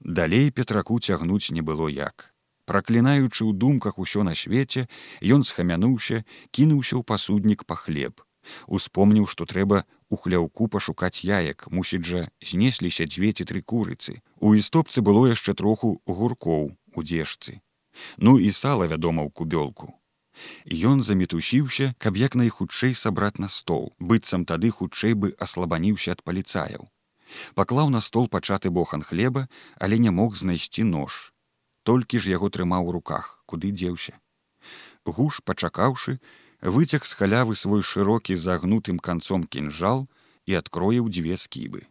Далей 0.00 0.50
петраку 0.50 1.00
цягнуць 1.00 1.50
не 1.50 1.60
было 1.60 1.88
як. 1.88 2.32
Праклінаючы 2.66 3.42
ў 3.48 3.52
думках 3.52 3.98
усё 3.98 4.22
на 4.22 4.34
свеце, 4.34 4.86
ён 5.24 5.42
схамянуўся, 5.42 6.22
кінуўся 6.54 6.94
ў 7.00 7.02
пасуднік 7.02 7.64
па 7.66 7.74
хлеб. 7.74 8.22
Успомніў, 8.68 9.26
што 9.26 9.44
трэба 9.44 9.82
у 10.08 10.16
хляўку 10.16 10.68
пашукаць 10.68 11.24
яек, 11.24 11.68
мусіць 11.70 12.04
жа 12.04 12.26
знесліся 12.40 13.06
дзве 13.06 13.32
ці 13.32 13.44
тры 13.44 13.62
курыцы. 13.62 14.18
У 14.40 14.54
істопцы 14.54 15.04
было 15.04 15.28
яшчэ 15.28 15.54
троху 15.54 16.00
гуркоў 16.06 16.74
у 16.94 17.00
дзежцы. 17.02 17.60
Ну 18.16 18.38
і 18.38 18.52
сала 18.52 18.86
вядома 18.86 19.24
ў 19.26 19.30
кубёлку. 19.30 19.94
Ён 20.70 21.02
замітусіўся, 21.02 21.94
каб 21.98 22.16
як 22.16 22.38
найхутчэй 22.38 22.94
сабраць 22.94 23.42
на 23.42 23.48
стол, 23.48 23.90
быццам 23.98 24.44
тады 24.44 24.70
хутчэй 24.70 25.18
бы 25.18 25.34
аслабаніўся 25.38 26.14
ад 26.14 26.22
паліцаяў 26.22 26.86
паклаў 27.54 27.90
на 27.90 28.00
стол 28.00 28.28
пачаты 28.28 28.70
бохан 28.70 29.02
хлеба, 29.02 29.48
але 29.78 29.98
не 29.98 30.10
мог 30.10 30.36
знайсці 30.36 30.84
нож. 30.84 31.32
Толькі 31.82 32.18
ж 32.18 32.30
яго 32.30 32.50
трымаў 32.50 32.88
у 32.88 32.92
руках, 32.92 33.42
куды 33.46 33.72
дзеўся. 33.72 34.18
Гуш, 35.04 35.40
пачакаўшы, 35.44 36.18
выцяг 36.60 37.06
з 37.06 37.12
халявы 37.14 37.54
свой 37.54 37.82
шырокі 37.82 38.34
загнутым 38.34 38.98
канцом 38.98 39.44
кінжал 39.44 40.06
і 40.46 40.58
адкроіў 40.58 41.08
дзве 41.08 41.36
скібы. 41.36 41.86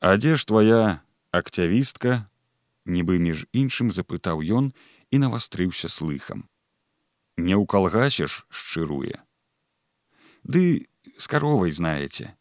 А 0.00 0.16
дзе 0.16 0.36
ж 0.36 0.46
твоя 0.46 1.00
акцявістка, 1.30 2.28
нібы 2.84 3.18
між 3.18 3.46
іншым 3.52 3.92
запытаў 3.92 4.40
ён 4.40 4.72
і 5.10 5.16
навастрыўся 5.20 5.88
слыхам. 5.88 6.48
Не 7.36 7.56
ў 7.56 7.66
калгасеш 7.66 8.46
шчыруе. 8.48 9.20
Ды 10.44 10.86
з 11.18 11.24
каровай 11.26 11.72
знаеце. 11.72 12.32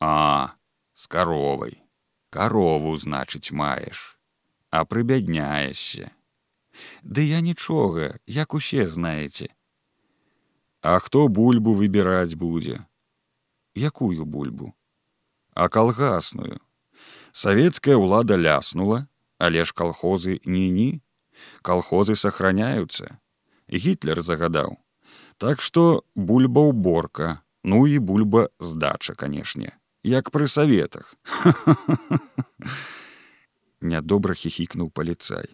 А, 0.00 0.54
з 0.94 1.06
каровай 1.06 1.84
карову 2.34 2.96
значыць 2.98 3.54
маеш 3.54 4.18
а 4.74 4.82
прыбядняешся 4.90 6.10
ды 7.02 7.22
я 7.30 7.38
нічога 7.48 8.08
як 8.36 8.56
усе 8.58 8.86
знаеце 8.94 9.46
а 10.84 11.00
хто 11.00 11.24
бульбу 11.32 11.72
выбіраць 11.72 12.36
будзе? 12.36 12.84
Якую 13.72 14.28
бульбу? 14.28 14.76
А 15.56 15.72
калгасную 15.72 16.60
савецкая 17.32 17.96
ўлада 17.96 18.36
ляснула 18.36 19.08
але 19.38 19.64
ж 19.64 19.72
калхозы 19.72 20.40
ні-ні. 20.44 21.00
Калхозы 21.66 22.14
сохраняюцца 22.16 23.18
гітлер 23.68 24.22
загадаў. 24.22 24.76
Так 25.40 25.64
што 25.64 26.04
бульба 26.14 26.68
ўборка 26.68 27.40
ну 27.64 27.88
і 27.88 27.98
бульба 27.98 28.52
здача 28.60 29.16
канешне 29.16 29.72
як 30.04 30.30
пры 30.30 30.46
саветах. 30.48 31.16
Нядобра 33.80 34.36
хіхікнуў 34.36 34.92
паліцай. 34.92 35.48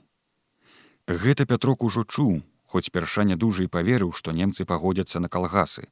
Гэта 1.06 1.46
пятрок 1.46 1.86
ужо 1.86 2.02
чуў 2.02 2.42
хоць 2.70 2.90
перша 2.94 3.24
не 3.26 3.36
дужа 3.42 3.66
і 3.66 3.72
паверыў 3.74 4.12
што 4.14 4.32
немцы 4.36 4.64
пагодзяцца 4.72 5.20
на 5.24 5.28
калгасы. 5.28 5.90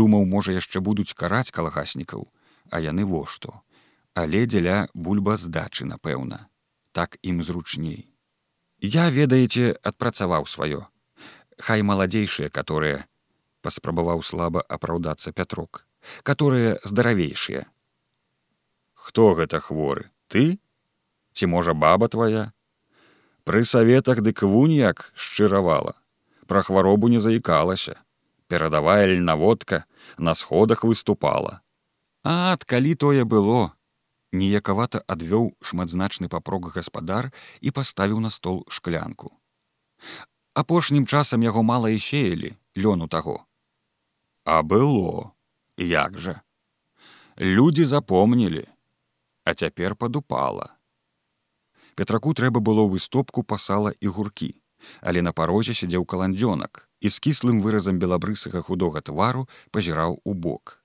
Думаў 0.00 0.24
можа 0.24 0.56
яшчэ 0.56 0.80
будуць 0.80 1.12
караць 1.12 1.52
калгаснікаў. 1.52 2.24
А 2.72 2.80
яны 2.80 3.04
во 3.04 3.24
што. 3.28 3.60
Але 4.14 4.46
дзеля 4.48 4.88
бульба 4.94 5.36
здачы 5.36 5.84
напэўна. 5.84 6.48
Так 6.92 7.18
ім 7.22 7.42
зручней. 7.42 8.08
Я 8.80 9.10
ведаеце 9.10 9.76
адпрацаваў 9.82 10.48
сваё. 10.48 10.86
Хай 11.58 11.82
маладзейшыя 11.82 12.48
которые 12.48 13.04
паспрабаваў 13.62 14.22
слаба 14.22 14.64
апраўдацца 14.68 15.32
пятрок 15.32 15.84
которые 16.22 16.78
здаравейшыя. 16.84 17.64
Хто 18.92 19.32
гэта 19.34 19.60
хворы? 19.60 20.10
Ты? 20.28 20.58
Ці 21.32 21.46
можа 21.46 21.72
баба 21.74 22.08
твоя 22.08 22.52
пры 23.44 23.64
саветах 23.64 24.20
дык 24.24 24.42
вуньяк 24.42 25.12
шчыравала 25.14 25.94
пра 26.46 26.62
хваробу 26.62 27.08
не 27.08 27.20
заікалася 27.20 28.00
перадавая 28.46 29.06
льнаводка 29.06 29.84
на 30.18 30.34
сходах 30.34 30.84
выступала. 30.84 31.60
Ад 32.22 32.64
калі 32.64 32.94
тое 32.94 33.24
было. 33.24 33.74
Неякавата 34.32 35.00
адвёў 35.06 35.54
шматзначны 35.62 36.28
папрог 36.28 36.70
гаспадар 36.74 37.30
і 37.60 37.70
паставіў 37.70 38.20
на 38.20 38.30
стол 38.30 38.64
шклянку. 38.68 39.30
Апошнім 40.54 41.06
часам 41.06 41.42
яго 41.42 41.62
мала 41.62 41.90
і 41.90 41.98
сеялі 41.98 42.54
лёну 42.76 43.08
таго. 43.08 43.46
А 44.44 44.62
было. 44.62 45.32
Як 45.76 46.18
жа 46.18 46.40
людзі 47.40 47.84
запомнілі 47.84 48.68
а 49.44 49.54
цяпер 49.54 49.96
падупала. 49.96 50.78
Петраку 51.94 52.34
трэба 52.34 52.60
было 52.60 52.86
выстопку 52.88 53.42
пасала 53.42 53.92
і 54.00 54.06
гуркі, 54.06 54.54
але 55.00 55.22
на 55.22 55.32
парозе 55.32 55.74
сядзеў 55.74 56.04
каландзёнак 56.04 56.88
і 57.00 57.10
з 57.12 57.20
кіслым 57.20 57.60
выразам 57.64 57.98
белабрысага 58.00 58.62
худога 58.62 59.00
твару 59.00 59.48
пазіраў 59.70 60.20
у 60.24 60.34
бок. 60.34 60.80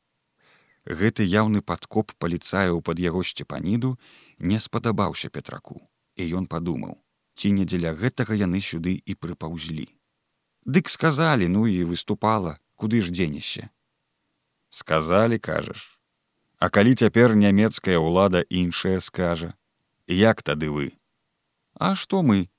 Гэты 0.85 1.23
яўны 1.23 1.61
падкоп 1.61 2.11
паліцаяў 2.17 2.81
пад 2.81 2.99
яго 2.99 3.23
сцепаніду 3.23 3.97
не 4.39 4.59
спадабаўся 4.59 5.29
петраку, 5.29 5.79
і 6.15 6.27
ён 6.41 6.47
падумаў, 6.47 6.97
ці 7.35 7.51
не 7.55 7.65
дзеля 7.65 7.93
гэтага 7.93 8.35
яны 8.35 8.61
сюды 8.61 8.99
і 9.05 9.15
прыпаўзлі. 9.15 9.87
Дык 10.65 10.89
сказалі, 10.89 11.47
ну 11.47 11.67
і 11.67 11.83
выступала, 11.83 12.59
куды 12.75 13.01
ж 13.01 13.11
дзенешся. 13.11 13.69
Сказалі, 14.69 15.39
кажаш. 15.39 15.99
А 16.59 16.69
калі 16.69 16.95
цяпер 16.95 17.35
нямецкая 17.35 17.95
ўлада 17.95 18.43
іншая 18.49 18.99
скажа, 18.99 19.55
як 20.07 20.43
тады 20.43 20.69
вы? 20.69 20.91
А 21.79 21.95
што 21.95 22.21
мы? 22.21 22.51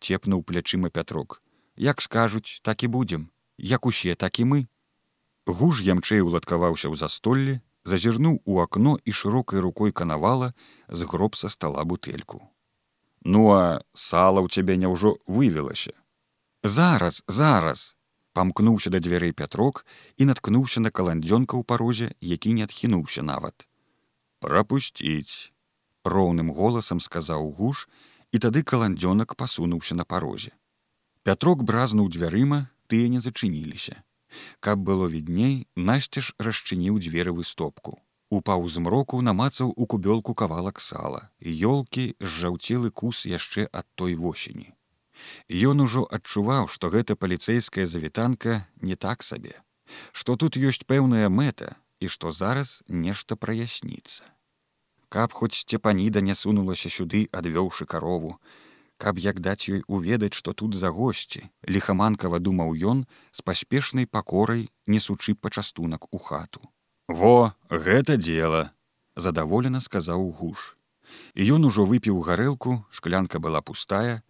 Цепнуў 0.00 0.42
плячыма 0.42 0.88
пятрок. 0.88 1.42
Як 1.76 2.00
скажуць 2.00 2.60
так 2.62 2.82
і 2.82 2.88
будзем. 2.88 3.30
Як 3.58 3.86
усе 3.86 4.14
так 4.14 4.40
і 4.40 4.44
мы 4.44 4.60
гуж 5.46 5.80
ямчэй 5.82 6.20
уладкаваўся 6.24 6.88
ў 6.88 6.96
застолле 6.96 7.60
зазірнуў 7.84 8.40
у 8.44 8.60
акно 8.60 8.96
і 9.04 9.12
шырокай 9.12 9.60
рукой 9.60 9.92
канавала 9.92 10.52
з 10.88 11.08
гроб 11.08 11.36
са 11.36 11.48
стала 11.48 11.84
бутэльку. 11.84 12.42
Ну 13.24 13.52
а 13.52 13.84
сала 13.94 14.40
ў 14.40 14.48
цябе 14.48 14.76
няўжо 14.76 15.16
вывелася? 15.26 15.92
Зараз 16.64 17.24
зараз 17.28 17.96
памкнуўся 18.32 18.90
да 18.90 19.00
дзвярэй 19.00 19.32
пятрок 19.32 19.84
і 20.16 20.28
наткнуўся 20.30 20.80
на 20.80 20.90
каландзёнка 20.90 21.56
ў 21.56 21.64
парозе 21.64 22.12
які 22.20 22.52
не 22.56 22.64
адхінуўся 22.64 23.24
нават. 23.24 23.66
Прапусціць 24.40 25.52
роўным 26.04 26.52
голасам 26.52 27.00
сказаў 27.00 27.52
гуш 27.56 27.88
і 28.32 28.38
тады 28.38 28.62
каландзёнак 28.62 29.36
пасунуўся 29.36 29.94
на 29.94 30.04
парозе 30.04 30.52
Пятрок 31.22 31.64
бразнуў 31.68 32.08
дзвярыма, 32.08 32.70
тыя 32.88 33.08
не 33.12 33.20
зачыніліся. 33.20 34.00
Каб 34.60 34.78
было 34.80 35.06
відней, 35.12 35.68
насцеж 35.76 36.32
расчыніў 36.38 36.96
дзверывы 36.96 37.44
стопку. 37.44 38.00
Упаў 38.30 38.64
змроку 38.72 39.20
намацаў 39.20 39.74
у 39.76 39.86
кубёлку 39.86 40.34
кавалак 40.34 40.80
сала. 40.80 41.28
Ёлкі 41.44 42.14
зжаўцелы 42.20 42.90
кус 42.90 43.26
яшчэ 43.26 43.68
ад 43.68 43.86
той 44.00 44.14
восені. 44.14 44.72
Ён 45.50 45.84
ужо 45.84 46.06
адчуваў, 46.08 46.72
што 46.72 46.88
гэта 46.88 47.16
паліцэйская 47.20 47.84
завітанка 47.84 48.64
не 48.80 48.96
так 48.96 49.22
сабе, 49.22 49.60
што 50.12 50.40
тут 50.40 50.56
ёсць 50.56 50.86
пэўная 50.88 51.28
мэта 51.28 51.76
і 52.00 52.08
што 52.08 52.32
зараз 52.32 52.80
нешта 52.88 53.36
праясніцца. 53.36 54.24
Каб 55.10 55.32
хоць 55.34 55.58
сцепаніда 55.58 56.20
не 56.22 56.34
сунулася 56.38 56.88
сюды, 56.88 57.26
адвёўшы 57.34 57.86
карову, 57.92 58.36
каб 58.96 59.18
як 59.18 59.40
даць 59.42 59.66
ёй 59.66 59.82
уведаць, 59.90 60.36
што 60.38 60.54
тут 60.54 60.76
за 60.78 60.94
госці, 60.94 61.42
лихаманкава 61.66 62.38
думаў 62.38 62.76
ён 62.92 63.00
з 63.34 63.42
паспешнай 63.42 64.06
пакорай, 64.06 64.68
несучы 64.86 65.34
пачастунак 65.34 66.06
у 66.14 66.18
хату. 66.18 66.62
Во, 67.08 67.54
гэта 67.70 68.16
дело, 68.16 68.70
задаволена 69.16 69.80
сказаў 69.80 70.30
гуш. 70.30 70.76
І 71.34 71.58
ён 71.58 71.66
ужо 71.66 71.82
выпіў 71.90 72.22
гарэлку, 72.22 72.78
шклянка 72.94 73.42
была 73.42 73.66
пустая, 73.66 74.22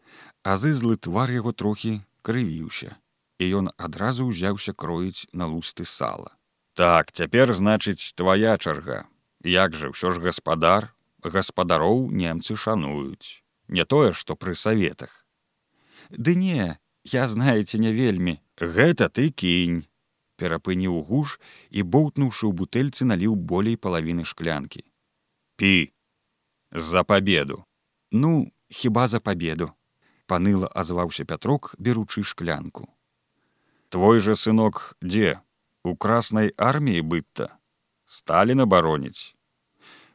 а 0.42 0.56
зызлы 0.56 0.96
твар 0.96 1.28
яго 1.28 1.52
трохі 1.52 2.00
крывіўся, 2.24 2.96
і 3.36 3.52
ён 3.60 3.72
адразу 3.76 4.32
ўзяўся 4.32 4.72
кроіць 4.72 5.28
на 5.32 5.44
лусты 5.44 5.84
сала. 5.84 6.32
Так, 6.72 7.12
цяпер 7.12 7.52
значыць 7.52 8.16
твоя 8.16 8.56
чарга. 8.56 9.04
Як 9.44 9.74
жа 9.74 9.94
ўсё 9.94 10.10
ж 10.12 10.20
гаспадар, 10.20 10.92
гаспадароў 11.24 12.10
немцы 12.10 12.56
шануюць. 12.56 13.40
Не 13.68 13.84
тое 13.84 14.12
што 14.12 14.36
пры 14.36 14.54
саветах 14.54 15.20
ды 16.10 16.34
не 16.34 16.78
я 17.04 17.28
знаеце 17.28 17.78
не 17.78 17.92
вельмі. 17.92 18.40
Гэта 18.60 19.08
ты 19.08 19.30
кінь 19.30 19.86
перапыніў 20.36 21.00
гуш 21.04 21.38
і 21.70 21.82
боўтнуўшы 21.82 22.48
ў 22.48 22.52
бутэльцы 22.56 23.04
наліў 23.04 23.36
болей 23.36 23.76
палавіны 23.76 24.24
шклянкі. 24.24 24.84
Пі. 25.56 25.92
За 26.72 27.04
победу 27.04 27.64
ну 28.10 28.52
хіба 28.68 29.08
за 29.08 29.20
победу 29.20 29.72
паныла 30.26 30.68
азваўся 30.68 31.24
пятрок 31.24 31.74
беручы 31.78 32.22
шклянку. 32.22 32.88
Твой 33.88 34.20
же 34.20 34.36
сынок 34.36 34.96
дзе? 35.02 35.40
У 35.82 35.96
краснай 35.96 36.52
арміі 36.56 37.00
быт-то 37.00 37.48
сталін 38.18 38.66
абароніць 38.66 39.34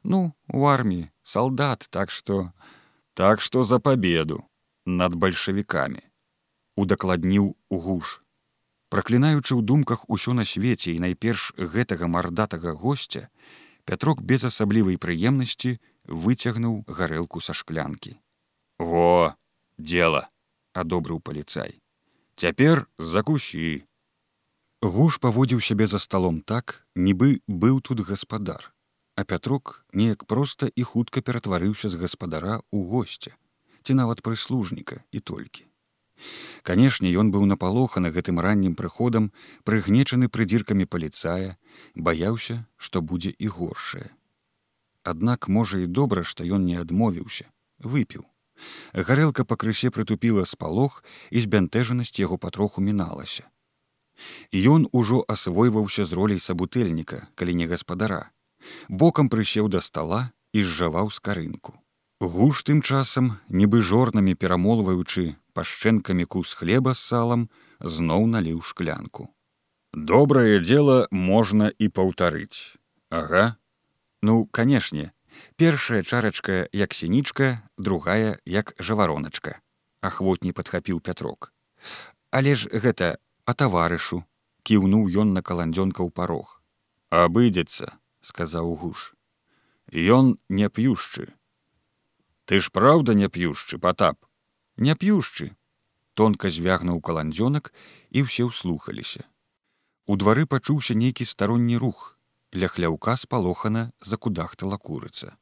ну 0.04 0.22
у 0.48 0.68
арміі 0.72 1.08
салдат 1.36 1.88
так 1.98 2.12
што 2.12 2.42
Так 3.16 3.42
што 3.42 3.64
за 3.64 3.80
победу 3.80 4.42
над 4.86 5.14
бальшавікамі 5.16 6.02
удакладніў 6.76 7.46
угуш. 7.72 8.20
Праклінаючы 8.92 9.56
ў 9.56 9.62
думках 9.64 10.04
усё 10.12 10.36
на 10.36 10.44
свеце 10.44 10.92
і 10.92 11.00
найперш 11.00 11.54
гэтага 11.56 12.12
мардатага 12.12 12.76
госця, 12.76 13.32
Пятрок 13.86 14.22
без 14.22 14.44
асаблівай 14.44 14.98
прыемнасці 14.98 15.78
выцягнуў 16.10 16.84
гарэлку 16.90 17.40
са 17.40 17.54
шклянкі. 17.54 18.18
Во, 18.82 19.38
дело, 19.78 20.28
адобрыў 20.74 21.22
паліцай. 21.22 21.80
Цяпер 22.36 22.90
закусі. 22.98 23.86
Гуш 24.86 25.18
паводзіў 25.18 25.66
сябе 25.66 25.90
за 25.90 25.98
сталом 25.98 26.42
так, 26.46 26.86
нібы 26.94 27.42
быў 27.50 27.82
тут 27.82 28.06
гаспадар 28.06 28.72
а 29.16 29.24
пятрок 29.24 29.86
неяк 29.94 30.26
проста 30.28 30.68
і 30.68 30.84
хутка 30.84 31.22
ператварыўся 31.22 31.90
з 31.90 32.00
гаспадара 32.02 32.60
ў 32.60 32.80
госця 32.92 33.32
ці 33.88 33.96
нават 34.00 34.22
прыслужніка 34.28 35.00
і 35.12 35.24
толькі 35.32 35.66
канешне 36.70 37.12
ён 37.22 37.32
быў 37.32 37.48
напалоханы 37.52 38.12
гэтым 38.18 38.44
раннім 38.46 38.76
прыходам 38.82 39.32
прыгнечаны 39.70 40.30
прыдзіркамі 40.38 40.86
паліцая 40.86 41.56
баяўся 41.96 42.60
што 42.78 43.02
будзе 43.14 43.34
і 43.40 43.52
горшае 43.58 44.08
аднак 45.16 45.50
можа 45.58 45.82
і 45.86 45.92
добра 46.02 46.28
што 46.36 46.44
ён 46.60 46.68
не 46.68 46.78
адмовіўся 46.84 47.48
выпіў 47.96 48.28
гарэлка 49.10 49.48
пакрысе 49.48 49.96
прытупіла 49.96 50.46
спалох 50.54 51.04
і 51.32 51.48
збянтэжанасць 51.48 52.18
яго 52.20 52.38
патроху 52.48 52.84
міналася 52.92 53.48
Ён 54.54 54.88
ужо 54.92 55.26
асвойваўся 55.28 56.06
з 56.06 56.14
роляй 56.14 56.40
сабутэльніка 56.40 57.28
калі 57.36 57.54
не 57.60 57.68
гаспадара 57.68 58.24
бокам 58.90 59.30
прысеў 59.30 59.70
да 59.70 59.82
стола 59.82 60.32
і 60.54 60.64
зжаваў 60.64 61.12
скарынку. 61.12 61.76
Гуш 62.20 62.64
тым 62.64 62.82
часам, 62.82 63.38
нібы 63.50 63.82
жорнамі 63.82 64.36
перамолваючы 64.36 65.36
пашчэнкамі 65.54 66.26
кус 66.26 66.54
хлеба 66.56 66.94
з 66.94 67.04
салам, 67.04 67.50
зноў 67.80 68.28
наліў 68.32 68.62
шклянку. 68.62 69.30
Добрае 69.94 70.60
дело 70.60 71.08
можна 71.12 71.72
і 71.80 71.90
паўтарыць. 71.90 72.76
Ага. 73.10 73.56
Ну, 74.22 74.46
канешне, 74.46 75.12
першая 75.56 76.04
чарачка 76.04 76.68
як 76.74 76.94
сінічка, 76.94 77.62
другая 77.78 78.40
як 78.46 78.74
жавароначка. 78.80 79.60
Ахвотней 80.02 80.54
падхапіў 80.54 81.00
пятрок. 81.00 81.54
Але 82.32 82.56
ж 82.56 82.68
гэта 82.72 83.18
а 83.46 83.54
таварышу, 83.54 84.24
кіўнуў 84.68 85.10
ён 85.22 85.34
на 85.38 85.42
каландзёнка 85.42 86.02
ў 86.02 86.10
парог. 86.10 86.62
Абыдзецца, 87.10 87.94
сказаў 88.22 88.76
гуш. 88.84 89.14
Ён 89.94 90.38
не 90.50 90.70
п'юшчы 90.70 91.32
ты 92.46 92.60
ж 92.60 92.72
праўда 92.72 93.14
не 93.18 93.28
п'юшчы 93.28 93.78
потап 93.82 94.26
не 94.78 94.96
п'юшчы 94.96 95.52
тонка 96.14 96.50
звягнуў 96.58 97.02
каландзёнак 97.08 97.74
і 98.12 98.24
ўсе 98.26 98.46
ўслухаліся. 98.48 99.26
У 100.06 100.16
двары 100.16 100.46
пачуўся 100.46 100.96
нейкі 100.96 101.26
старонні 101.28 101.78
рух. 101.82 102.16
Ля 102.56 102.70
хляўка 102.72 103.18
спалохана 103.20 103.92
закудахтала 104.00 104.78
курыца. 104.78 105.36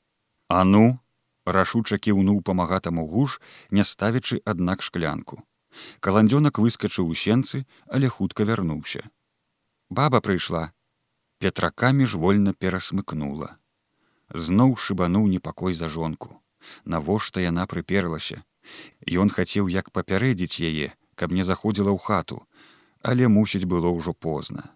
А 0.48 0.64
ну 0.64 0.98
рашуча 1.46 2.00
кіўнуў 2.00 2.42
памагатаму 2.42 3.06
гуш 3.06 3.40
не 3.70 3.84
ставячы 3.84 4.42
аднак 4.46 4.82
шклянку 4.82 5.44
каландзёнак 6.00 6.60
выскачыў 6.60 7.10
у 7.10 7.18
сенцы 7.26 7.66
але 7.88 8.10
хутка 8.10 8.48
вярнуўся 8.50 9.04
баба 9.90 10.22
прыйшла 10.22 10.70
петрака 11.44 11.92
міжвольна 11.92 12.54
перасмыкнула. 12.56 13.48
Зноў 14.32 14.78
шыбануў 14.84 15.26
непакой 15.28 15.74
за 15.76 15.90
жонку. 15.96 16.40
Навошта 16.86 17.44
яна 17.44 17.66
прыперлася. 17.68 18.38
Ён 19.24 19.28
хацеў 19.28 19.68
як 19.68 19.92
папярэдзіць 19.92 20.64
яе, 20.64 20.96
каб 21.20 21.36
не 21.36 21.44
заходзіла 21.44 21.92
ў 21.92 22.00
хату, 22.00 22.40
але 23.04 23.28
мусіць 23.28 23.68
было 23.68 23.92
ўжо 23.92 24.16
позна. 24.16 24.72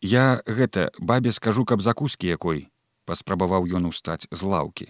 Я 0.00 0.38
гэта 0.46 0.94
бабе 0.98 1.34
скажу, 1.34 1.66
каб 1.66 1.82
закускі 1.82 2.30
якой, 2.30 2.70
паспрабаваў 3.04 3.66
ён 3.66 3.90
устаць 3.90 4.30
з 4.30 4.42
лаўкі. 4.54 4.86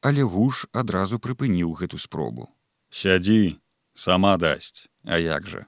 Але 0.00 0.24
гуш 0.24 0.64
адразу 0.72 1.20
прыпыніў 1.20 1.76
гэту 1.76 2.00
спробу. 2.00 2.48
Сядзі, 2.88 3.60
сама 3.94 4.36
дасць, 4.36 4.88
а 5.04 5.18
як 5.18 5.46
жа. 5.46 5.66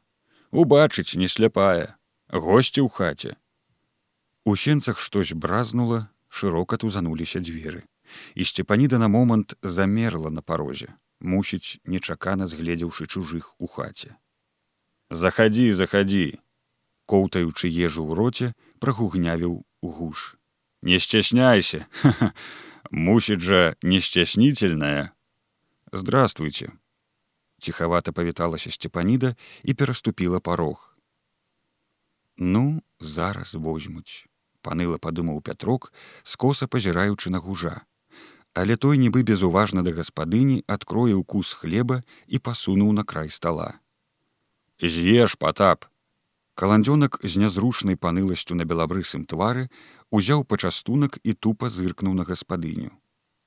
Убачыць 0.51 1.19
не 1.19 1.29
сляпая, 1.29 1.97
госці 2.31 2.81
ў 2.85 2.89
хаце, 2.89 3.37
У 4.45 4.57
сенцах 4.57 5.01
штось 5.01 5.33
бразнула, 5.33 6.11
шырока 6.29 6.77
тузануліся 6.77 7.41
дзверы. 7.41 7.89
І 8.35 8.45
сцепаніда 8.45 8.99
на 8.99 9.09
момант 9.09 9.57
замерла 9.63 10.31
на 10.31 10.43
парозе, 10.43 10.93
мусіць, 11.21 11.81
нечакана 11.85 12.47
згледзеўшы 12.47 13.09
чужых 13.09 13.57
у 13.59 13.67
хаце. 13.67 14.13
Захадзі, 15.11 15.73
захадзі. 15.73 16.39
Коўтаючы 17.09 17.73
ежу 17.73 18.05
ў 18.05 18.13
роце, 18.21 18.47
прагугнявіў 18.85 19.65
гуш. 19.81 20.37
Не 20.83 21.01
сцясняйся, 21.01 21.89
мусіць 23.09 23.41
жа 23.41 23.77
несцяснительная. 23.81 25.17
Здравствуйте. 25.93 26.77
Ціхавата 27.65 28.13
павіталася 28.13 28.71
Сцепаніда 28.71 29.37
і 29.65 29.75
пераступіла 29.75 30.41
парог. 30.41 30.99
Ну, 32.37 32.83
зараз 33.01 33.55
возьмуць, 33.55 34.27
паныла 34.61 34.99
падумаў 34.99 35.41
пятрок, 35.41 35.93
скоса 36.23 36.69
пазіраючы 36.69 37.31
на 37.31 37.41
гужа. 37.41 37.81
Але 38.53 38.77
той 38.77 39.01
нібы 39.01 39.25
безуважна 39.25 39.81
да 39.87 39.97
гаспадыні 39.97 40.61
адкрое 40.69 41.17
укус 41.17 41.55
хлеба 41.57 42.03
і 42.29 42.39
пасунуў 42.39 42.93
на 42.93 43.05
край 43.05 43.33
стола. 43.33 43.81
З'еш 44.83 45.39
патап. 45.41 45.89
Каландзёнак 46.55 47.19
з 47.25 47.41
нязручнай 47.41 47.97
паныласцю 47.97 48.61
на 48.61 48.69
белабрысым 48.69 49.25
твары 49.25 49.71
узяў 50.13 50.45
пачастунак 50.45 51.17
і 51.25 51.33
тупа 51.33 51.73
зыркнуў 51.73 52.13
на 52.13 52.29
гаспадыню. 52.29 52.93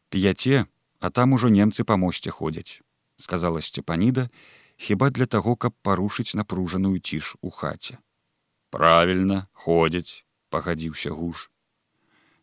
П'яце, 0.09 0.65
а 0.99 1.13
там 1.13 1.37
ужо 1.37 1.53
немцы 1.53 1.85
па 1.85 2.01
мосце 2.01 2.33
ходзяць, 2.33 2.81
сказала 3.17 3.61
Сцепаніда, 3.61 4.29
хіба 4.77 5.09
для 5.09 5.25
таго, 5.25 5.55
каб 5.55 5.73
парушыць 5.81 6.35
напружаную 6.35 6.99
ціш 6.99 7.35
у 7.41 7.49
хаце. 7.49 7.97
Правільна 8.69 9.47
ходзяць, 9.53 10.25
пагадзіўся 10.49 11.11
гуш. 11.11 11.49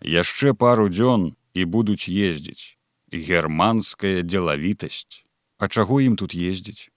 Яшчэ 0.03 0.55
пару 0.55 0.89
дзён 0.89 1.33
і 1.55 1.65
будуць 1.65 2.09
ездзіць. 2.09 2.77
Германская 3.13 4.23
дзелавітасць. 4.23 5.23
А 5.59 5.69
чаго 5.69 6.01
ім 6.03 6.17
тут 6.19 6.35
ездзіць? 6.35 6.91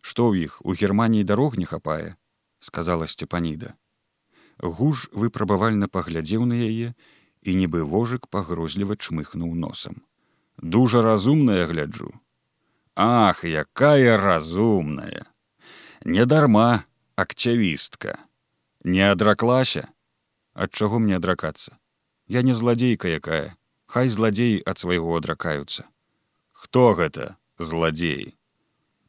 Што 0.00 0.30
ў 0.30 0.46
іх 0.46 0.62
у 0.64 0.72
Геррманіі 0.72 1.26
дарог 1.26 1.58
не 1.58 1.66
хапае, 1.66 2.16
сказала 2.60 3.10
Сцепаніда. 3.10 3.74
Гуж 4.62 5.08
выпрабавальна 5.12 5.88
паглядзеў 5.88 6.46
на 6.46 6.56
яе 6.56 6.94
і 7.42 7.50
нібы 7.56 7.82
вожык 7.82 8.28
пагрозліва 8.28 8.96
чмыхнуў 8.96 9.52
носам. 9.56 10.00
Дужа 10.56 11.02
разумная 11.02 11.66
гляджу. 11.66 12.12
Ах, 12.94 13.44
якая 13.44 14.16
разумная! 14.16 15.26
Недарма 16.04 16.84
акцявістка. 17.16 18.18
Не 18.84 19.12
адраклася, 19.12 19.88
ад 20.54 20.72
чаго 20.72 20.98
мне 20.98 21.16
адракацца. 21.16 21.76
Я 22.26 22.42
не 22.42 22.54
зладзейка 22.54 23.08
якая, 23.08 23.56
Хай 23.90 24.08
зладзеі 24.08 24.62
ад 24.70 24.78
свайго 24.78 25.16
адракаюцца. 25.18 25.82
Хто 26.54 26.82
гэта 26.94 27.24
зладзеі? 27.58 28.36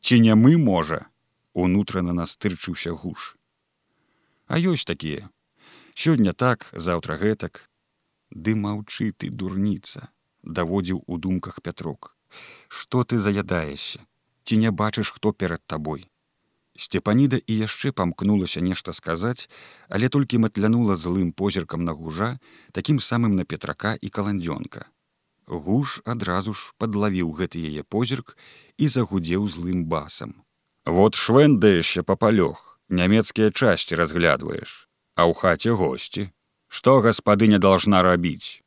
Ці 0.01 0.17
не 0.25 0.33
мы 0.33 0.57
можа, 0.57 1.05
унутрана 1.53 2.15
настырчыўся 2.17 2.89
гуш. 2.89 3.37
А 4.49 4.57
ёсць 4.57 4.87
такія. 4.89 5.29
Сёння 5.93 6.33
так, 6.33 6.65
заўтра 6.73 7.21
гэтак. 7.21 7.69
Ды 8.33 8.57
маўчы 8.57 9.13
ты 9.13 9.29
дурніца, 9.29 10.09
даводзіў 10.41 11.03
у 11.05 11.21
думках 11.21 11.61
пятрок. 11.61 12.17
Што 12.67 13.03
ты 13.03 13.19
заядаешся? 13.19 13.99
Ці 14.43 14.57
не 14.57 14.71
бачыш, 14.71 15.11
хто 15.11 15.33
перад 15.33 15.61
табой? 15.67 16.07
Сцепаніда 16.77 17.37
і 17.47 17.57
яшчэ 17.57 17.91
памкнулася 17.91 18.61
нешта 18.61 18.93
сказаць, 18.93 19.49
але 19.89 20.09
толькі 20.09 20.39
матлянула 20.43 20.95
злым 20.95 21.31
позіркам 21.31 21.83
на 21.83 21.91
гужа, 21.91 22.39
такім 22.71 22.99
самым 22.99 23.35
на 23.35 23.45
петрака 23.45 23.97
і 24.01 24.09
каландзёнка. 24.09 24.87
Гуш 25.47 25.99
адразу 26.05 26.53
ж 26.53 26.71
падлавіў 26.77 27.33
гэты 27.35 27.59
яе 27.59 27.83
позірк 27.83 28.37
і 28.77 28.87
загудзеў 28.87 29.47
злым 29.51 29.83
басам. 29.85 30.33
Вот 30.85 31.15
швэндаешся 31.15 32.03
папалёг, 32.03 32.79
нямецкія 32.89 33.51
часці 33.51 33.99
разглядваеш, 33.99 34.87
а 35.15 35.27
ў 35.27 35.33
хаце 35.35 35.75
госці. 35.75 36.31
Што 36.71 37.01
гаспадыня 37.03 37.59
должна 37.59 38.01
рабіць? 38.01 38.63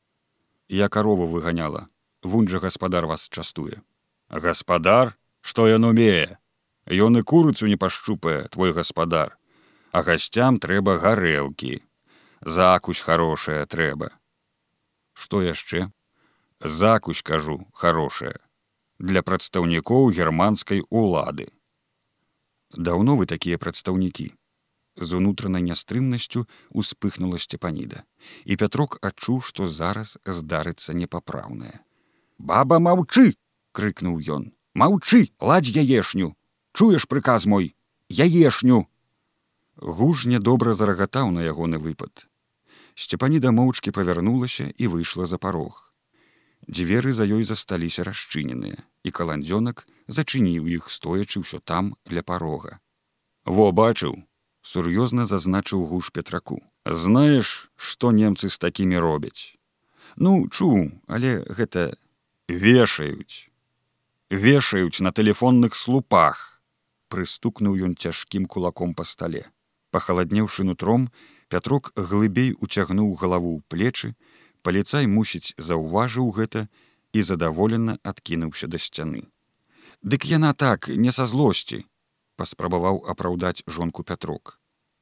Я 0.69 0.89
карову 0.89 1.27
выганяла, 1.27 1.89
Вунь 2.25 2.49
жа 2.49 2.59
гаспадар 2.59 3.07
вас 3.07 3.29
частуе. 3.29 3.83
Гаспадар, 4.29 5.13
што 5.41 5.69
ён 5.69 5.85
умее? 5.93 6.41
Ён 6.89 7.21
і 7.21 7.23
курыцу 7.23 7.69
не 7.69 7.77
пашчупае 7.77 8.49
твой 8.49 8.73
гаспадар, 8.73 9.37
а 9.93 10.03
гасцям 10.03 10.57
трэба 10.59 10.97
гарэлкі. 11.05 11.85
Закусь 12.41 13.05
хорошая 13.05 13.67
трэба. 13.67 14.09
Што 15.13 15.45
яшчэ? 15.45 15.93
Закусь 16.61 17.23
кажу 17.23 17.61
хорошая 17.73 18.41
для 18.99 19.23
прадстаўнікоў 19.23 20.11
германскай 20.17 20.81
улады. 20.89 21.51
Даўно 22.73 23.17
вы 23.21 23.27
такія 23.27 23.59
прадстаўнікі. 23.59 24.33
З 24.97 25.19
унутранай 25.19 25.63
нястрымнасцю 25.67 26.47
успыхнула 26.71 27.39
сцепаніда, 27.43 28.05
і 28.45 28.57
Пятрок 28.57 28.97
адчуў, 29.03 29.43
што 29.43 29.67
зараз 29.67 30.17
здарыцца 30.25 30.95
непапраўнае. 30.95 31.83
Баба 32.39 32.79
маўчы!— 32.79 33.37
крыкнуў 33.73 34.21
ён. 34.21 34.53
Маўчы, 34.75 35.31
ладзь 35.39 35.71
яешню, 35.71 36.35
чуеш 36.75 37.07
прыказ 37.07 37.47
мой? 37.47 37.77
Яешню! 38.09 38.87
Гуж 39.77 40.27
нядобра 40.27 40.75
зарагатаў 40.75 41.31
на 41.31 41.47
ягоны 41.47 41.79
выпад. 41.79 42.27
Сцепаніда 42.95 43.51
моўчкі 43.51 43.91
павярнулася 43.91 44.71
і 44.79 44.87
выйшла 44.91 45.27
за 45.27 45.39
парог. 45.39 45.95
Дзверы 46.67 47.13
за 47.13 47.27
ёй 47.27 47.45
засталіся 47.45 48.05
расчыненыя 48.09 48.79
і 49.05 49.11
каландзёнак 49.11 49.87
зачыніў 50.09 50.71
іх 50.77 50.91
стоячы 50.91 51.43
ўсё 51.43 51.61
там 51.61 51.95
ля 52.11 52.23
парога. 52.23 52.81
Во 53.45 53.71
бачыў 53.73 54.23
сур'ёзна 54.63 55.27
зазначыў 55.27 55.85
гуш 55.91 56.11
петраку. 56.11 56.63
Знаеш 56.87 57.69
што 57.77 58.13
немцы 58.13 58.49
з 58.49 58.59
такімі 58.59 58.99
робяць? 58.99 59.59
Ну 60.17 60.49
чу 60.49 60.91
але 61.07 61.45
гэта 61.51 61.93
вешаюць 62.49 63.49
вешаюць 64.29 65.01
на 65.01 65.13
тэлефонных 65.17 65.75
слупах 65.75 66.61
прыстукнуў 67.09 67.79
ён 67.87 67.95
цяжкім 67.97 68.45
кулаком 68.45 68.93
па 68.93 69.05
стале. 69.09 69.49
Пахаладнеўшы 69.91 70.65
нутром, 70.65 71.09
Пятрок 71.49 71.93
глыбей 71.95 72.53
уцягнуў 72.61 73.15
галаву 73.15 73.55
ў 73.57 73.61
плечы, 73.69 74.13
паліцай 74.61 75.07
мусіць 75.07 75.55
заўважыў 75.57 76.29
гэта 76.37 76.67
і 77.13 77.23
задаволена 77.23 77.97
адкінуўся 78.03 78.67
да 78.67 78.77
сцяны. 78.77 79.25
Дык 80.03 80.27
яна 80.27 80.53
так 80.53 80.89
не 80.89 81.13
са 81.15 81.25
злосці, 81.31 81.87
паспрабаваў 82.37 83.05
апраўдаць 83.09 83.65
жонку 83.65 84.03
Пятрок. 84.03 84.59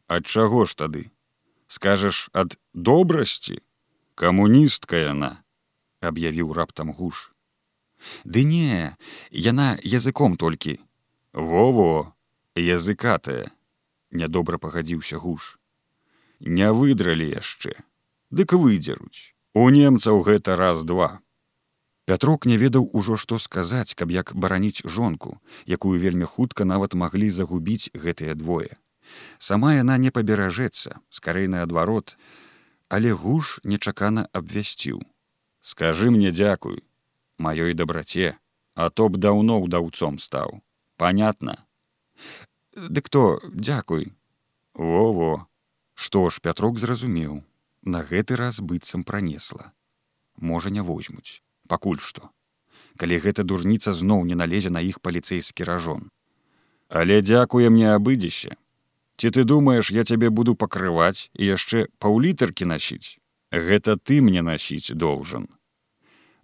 Ад 0.06 0.26
чаго 0.26 0.62
ж 0.68 0.76
тады? 0.76 1.08
Скажаш 1.66 2.28
ад 2.36 2.58
добрасці, 2.74 3.58
камуністка 4.14 5.00
яна, 5.00 5.40
аб'явіў 6.04 6.52
раптам 6.52 6.92
гуш. 6.92 7.31
Ды 8.24 8.44
не, 8.44 8.96
яна 9.30 9.78
языком 9.82 10.36
толькі, 10.36 10.78
Во-во, 11.32 12.12
языкатая, 12.54 13.50
нядобра 14.10 14.58
пагадзіўся 14.58 15.16
гуш. 15.16 15.56
Не 16.40 16.72
выдралі 16.72 17.28
яшчэ, 17.28 17.72
Дык 18.30 18.52
выдзеруць. 18.56 19.32
У 19.54 19.68
немцаў 19.68 20.22
гэта 20.24 20.56
раз-два. 20.56 21.20
Пятрок 22.04 22.46
не 22.46 22.56
ведаў 22.56 22.88
ужо 22.92 23.16
што 23.16 23.38
сказаць, 23.38 23.94
каб 23.94 24.10
як 24.10 24.32
бараніць 24.34 24.84
жонку, 24.84 25.36
якую 25.66 26.00
вельмі 26.00 26.24
хутка 26.24 26.64
нават 26.64 26.94
маглі 26.94 27.28
загубіць 27.30 27.92
гэтыя 27.92 28.34
двое. 28.34 28.72
Сама 29.38 29.74
яна 29.76 29.98
не 29.98 30.10
паберажэцца, 30.10 30.98
скарэй 31.10 31.46
наадварот, 31.52 32.16
але 32.88 33.12
гуш 33.12 33.60
нечакана 33.64 34.28
абвясціў. 34.32 35.04
Скажы 35.60 36.10
мне 36.10 36.32
дзякуй, 36.32 36.82
маёй 37.46 37.74
дабраце, 37.74 38.36
а 38.74 38.90
то 38.90 39.08
б 39.08 39.18
даўно 39.18 39.58
ўдаўцом 39.62 40.18
стаў 40.18 40.62
понятно? 41.02 41.58
Дык 42.76 43.10
кто? 43.10 43.40
Дзякуй 43.50 44.12
во 44.74 45.12
во 45.12 45.30
што 45.94 46.30
ж 46.30 46.38
пятрок 46.40 46.78
зразумеў. 46.78 47.42
На 47.82 48.02
гэты 48.06 48.36
раз 48.38 48.60
быццам 48.60 49.02
пранесла 49.02 49.72
можа 50.36 50.70
не 50.70 50.82
возьмуць. 50.82 51.42
Пакуль 51.66 51.98
што. 51.98 52.30
Калі 53.02 53.18
гэта 53.24 53.42
дурніца 53.42 53.92
зноў 53.92 54.22
не 54.30 54.38
налезе 54.38 54.70
на 54.70 54.80
іх 54.80 55.00
паліцэйскі 55.02 55.66
ражон. 55.66 56.06
Але 56.88 57.18
дзякуе 57.26 57.66
мне 57.70 57.90
абыдзеся 57.94 58.54
ці 59.18 59.30
ты 59.34 59.44
думаеш 59.44 59.90
я 59.90 60.04
цябе 60.04 60.30
буду 60.30 60.54
пакрываць 60.54 61.30
і 61.34 61.50
яшчэ 61.50 61.86
паўлітаркі 61.98 62.70
насіць? 62.70 63.18
Гэта 63.50 63.98
ты 63.98 64.22
мне 64.22 64.42
насіць 64.42 64.94
должен 64.94 65.50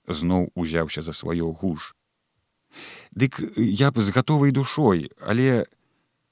зноў 0.09 0.51
узяўся 0.55 1.03
за 1.03 1.13
сваё 1.13 1.53
гуш 1.53 1.95
Дык 3.13 3.41
я 3.57 3.91
б 3.91 4.03
з 4.03 4.13
гатовай 4.13 4.51
душой, 4.53 5.11
але 5.21 5.67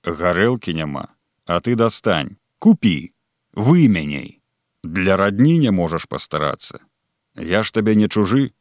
гарэлкі 0.04 0.74
няма, 0.74 1.08
А 1.46 1.60
ты 1.60 1.76
дастань, 1.76 2.36
купі, 2.58 3.12
вымяняй. 3.54 4.42
Для 4.82 5.16
радні 5.16 5.58
не 5.58 5.70
можаш 5.70 6.06
пастарацца. 6.06 6.80
Я 7.36 7.62
ж 7.62 7.72
табе 7.72 7.94
не 7.94 8.08
чужы, 8.08 8.52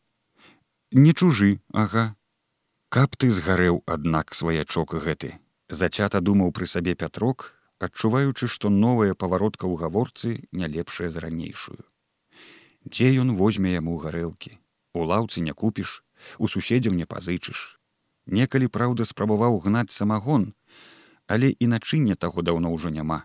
не 0.91 1.13
чужы, 1.13 1.59
ага. 1.73 2.15
Каб 2.89 3.15
ты 3.17 3.31
згарэў, 3.31 3.81
аднак 3.85 4.33
сваячок 4.33 4.93
гэты, 4.93 5.39
Зацята 5.69 6.21
думаў 6.21 6.51
пры 6.53 6.67
сабе 6.69 6.93
пятрок, 6.93 7.57
адчуваючы, 7.79 8.47
што 8.47 8.69
новая 8.69 9.13
паваротка 9.13 9.65
ў 9.65 9.81
гаворцы 9.81 10.45
не 10.51 10.67
лепшая 10.69 11.09
за 11.09 11.25
ранейшую. 11.25 11.81
Дзе 12.85 13.09
ён 13.17 13.33
возьме 13.33 13.73
яму 13.73 13.97
гарэлкі, 13.97 14.59
У 14.95 15.03
лаўцы 15.11 15.43
не 15.43 15.53
купіш, 15.61 16.01
у 16.39 16.47
суседзяў 16.47 16.95
не 16.95 17.05
пазычыш. 17.13 17.63
Некалі 18.39 18.71
праўда 18.77 19.05
спрабаваў 19.09 19.59
гнаць 19.65 19.91
самагон, 19.95 20.53
але 21.27 21.51
і 21.51 21.67
начыння 21.73 22.15
таго 22.15 22.45
даўно 22.47 22.71
ўжо 22.75 22.93
няма. 22.95 23.19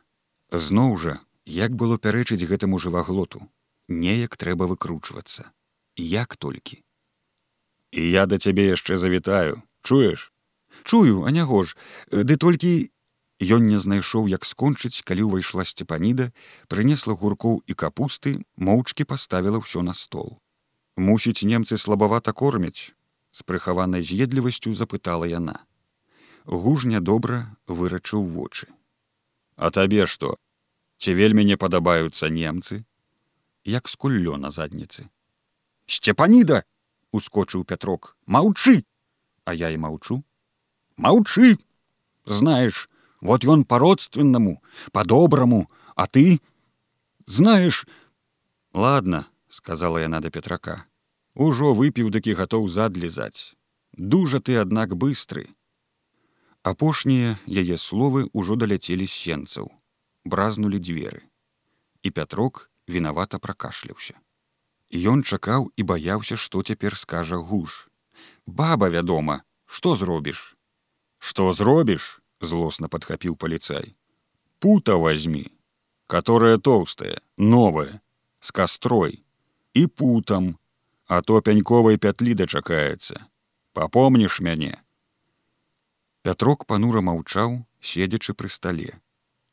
Зноў 0.51 0.99
жа, 1.05 1.15
як 1.47 1.79
было 1.83 1.99
пярэчыць 2.09 2.49
гэтаму 2.51 2.83
жываглоту, 2.83 3.47
неяк 3.87 4.37
трэба 4.37 4.67
выкручвацца, 4.75 5.47
як 5.95 6.37
толькі. 6.37 6.83
І 7.95 8.11
я 8.11 8.27
да 8.27 8.43
цябе 8.43 8.67
яшчэ 8.75 8.99
завітаю, 8.99 9.63
чуеш, 9.83 10.33
чую 10.83 11.25
а 11.25 11.31
няго 11.31 11.63
ж 11.65 11.77
ды 12.11 12.37
толькі 12.37 12.91
ён 13.57 13.67
не 13.71 13.79
знайшоў 13.79 14.29
як 14.35 14.45
скончыць 14.45 15.03
калі 15.07 15.31
ўвайшла 15.31 15.65
сцепаніда 15.65 16.31
прынесла 16.73 17.17
гуркоў 17.23 17.63
і 17.67 17.79
капусты 17.83 18.39
моўчкі 18.57 19.07
паставіла 19.13 19.63
ўсё 19.65 19.83
на 19.87 19.95
стол 19.95 20.39
мусіць 20.97 21.45
немцы 21.45 21.79
слабавата 21.79 22.33
кормяць 22.33 22.93
з 23.31 23.41
прыхаванай 23.47 24.03
з'едлівасцю 24.03 24.75
запытала 24.75 25.27
яна. 25.31 25.61
Гуж 26.45 26.87
нядобра 26.87 27.57
вырачыў 27.67 28.27
вочы 28.27 28.69
а 29.57 29.71
табе 29.71 30.07
што 30.07 30.37
ці 30.97 31.13
вельмі 31.17 31.45
не 31.45 31.57
падабаюцца 31.57 32.29
немцы? 32.33 32.85
Як 33.65 33.89
скуллё 33.93 34.37
на 34.41 34.51
задніцы 34.51 35.09
сцепаніда 35.87 36.63
ускочыў 37.13 37.65
пятрок. 37.65 38.17
Маўчы 38.27 38.85
а 39.45 39.55
я 39.55 39.71
і 39.75 39.79
маўчу. 39.83 40.23
Маўчы, 40.97 41.59
знаешь, 42.25 42.89
вот 43.21 43.45
ён 43.45 43.65
по-родственнаму, 43.65 44.63
по-добраму, 44.93 45.71
а 45.97 46.07
ты? 46.07 46.41
Знаешь, 47.27 47.87
ладно, 48.73 49.27
сказала 49.51 50.01
яна 50.03 50.21
да 50.25 50.31
петрака. 50.31 50.87
Ужо 51.35 51.75
выпіў 51.75 52.11
такі 52.15 52.35
гатоў 52.39 52.69
задлізаць. 52.69 53.55
Дужа 53.93 54.41
ты, 54.41 54.57
аднак 54.63 54.95
быстры. 54.95 55.51
Апошнія 56.63 57.37
яе 57.47 57.77
словы 57.77 58.31
ўжо 58.33 58.57
даляцелі 58.57 59.07
з 59.11 59.13
сенцаў, 59.13 59.69
бразнулі 60.25 60.79
дзверы. 60.79 61.27
І 62.03 62.15
пятрок 62.15 62.71
вінавата 62.87 63.43
пракашляўся. 63.43 64.15
Ён 64.91 65.27
чакаў 65.27 65.69
і 65.77 65.83
баяўся, 65.83 66.37
што 66.37 66.63
цяпер 66.63 66.97
скажа 66.97 67.37
гуш. 67.37 67.91
Баба, 68.47 68.89
вядома, 68.89 69.43
што 69.67 69.95
зробіш? 69.97 70.55
что 71.21 71.53
зробіш 71.53 72.21
злостно 72.41 72.89
подхапіў 72.89 73.37
паліцай 73.37 73.95
пута 74.59 74.97
возьми 74.97 75.53
которая 76.07 76.57
толстая 76.59 77.21
новая 77.37 78.01
с 78.41 78.51
кострой 78.53 79.21
и 79.75 79.87
путам 79.87 80.57
а 81.07 81.23
то 81.23 81.41
пяньковай 81.43 81.99
пятлі 81.99 82.35
дачакаецца. 82.39 83.27
Попомніш 83.75 84.41
мяне. 84.41 84.79
Пятрок 86.23 86.67
панура 86.71 87.03
маўчаў 87.03 87.57
седзячы 87.81 88.35
пры 88.35 88.49
стале. 88.49 88.95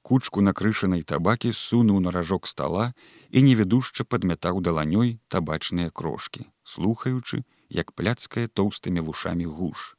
Кучку 0.01 0.41
накрышанай 0.45 1.01
табакі 1.01 1.49
сунуў 1.53 1.97
на 2.06 2.13
ражок 2.13 2.45
стола 2.47 2.93
і 3.30 3.41
невідушча 3.41 4.06
падмятаў 4.06 4.62
даланёй 4.62 5.17
табачныя 5.34 5.89
крошки 5.89 6.45
слухаючы 6.67 7.43
як 7.69 7.91
пляцкая 7.95 8.47
тоўстымі 8.47 9.01
вушамі 9.08 9.45
гуш. 9.45 9.95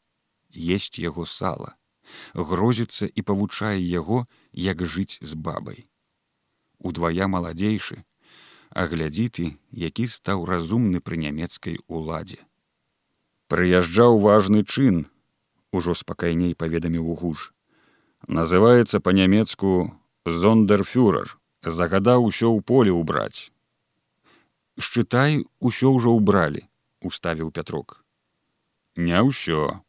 Есть 0.53 0.99
яго 0.99 1.25
сала, 1.27 1.77
грозіцца 2.35 3.09
і 3.09 3.23
павучае 3.23 3.81
яго, 3.81 4.27
як 4.53 4.85
жыць 4.85 5.19
з 5.21 5.35
бабай. 5.35 5.89
Удвая 6.79 7.27
маладзейшы, 7.27 8.05
а 8.71 8.87
глядзі 8.87 9.27
ты, 9.29 9.47
які 9.73 10.07
стаў 10.07 10.45
разумны 10.45 11.01
пры 11.01 11.17
нямецкай 11.17 11.79
уладзе. 11.87 12.39
Прыязджаў 13.49 14.19
важны 14.21 14.65
чын, 14.65 15.07
ужо 15.73 15.95
спакайней 15.95 16.55
паведаміў 16.55 17.15
гуж. 17.21 17.53
Называецца 18.29 19.01
па-нямецку 19.01 19.93
зондерфюрер, 20.27 21.39
загадаў 21.65 22.29
усё 22.29 22.53
ў 22.53 22.61
поле 22.61 22.93
ўбраць. 22.93 23.51
Шчытай, 24.79 25.45
усё 25.61 25.95
ўжо 25.97 26.15
ўбралі, 26.19 26.63
уставіў 27.01 27.51
пятрок. 27.51 28.05
Не 28.97 29.23
ўсё, 29.23 29.81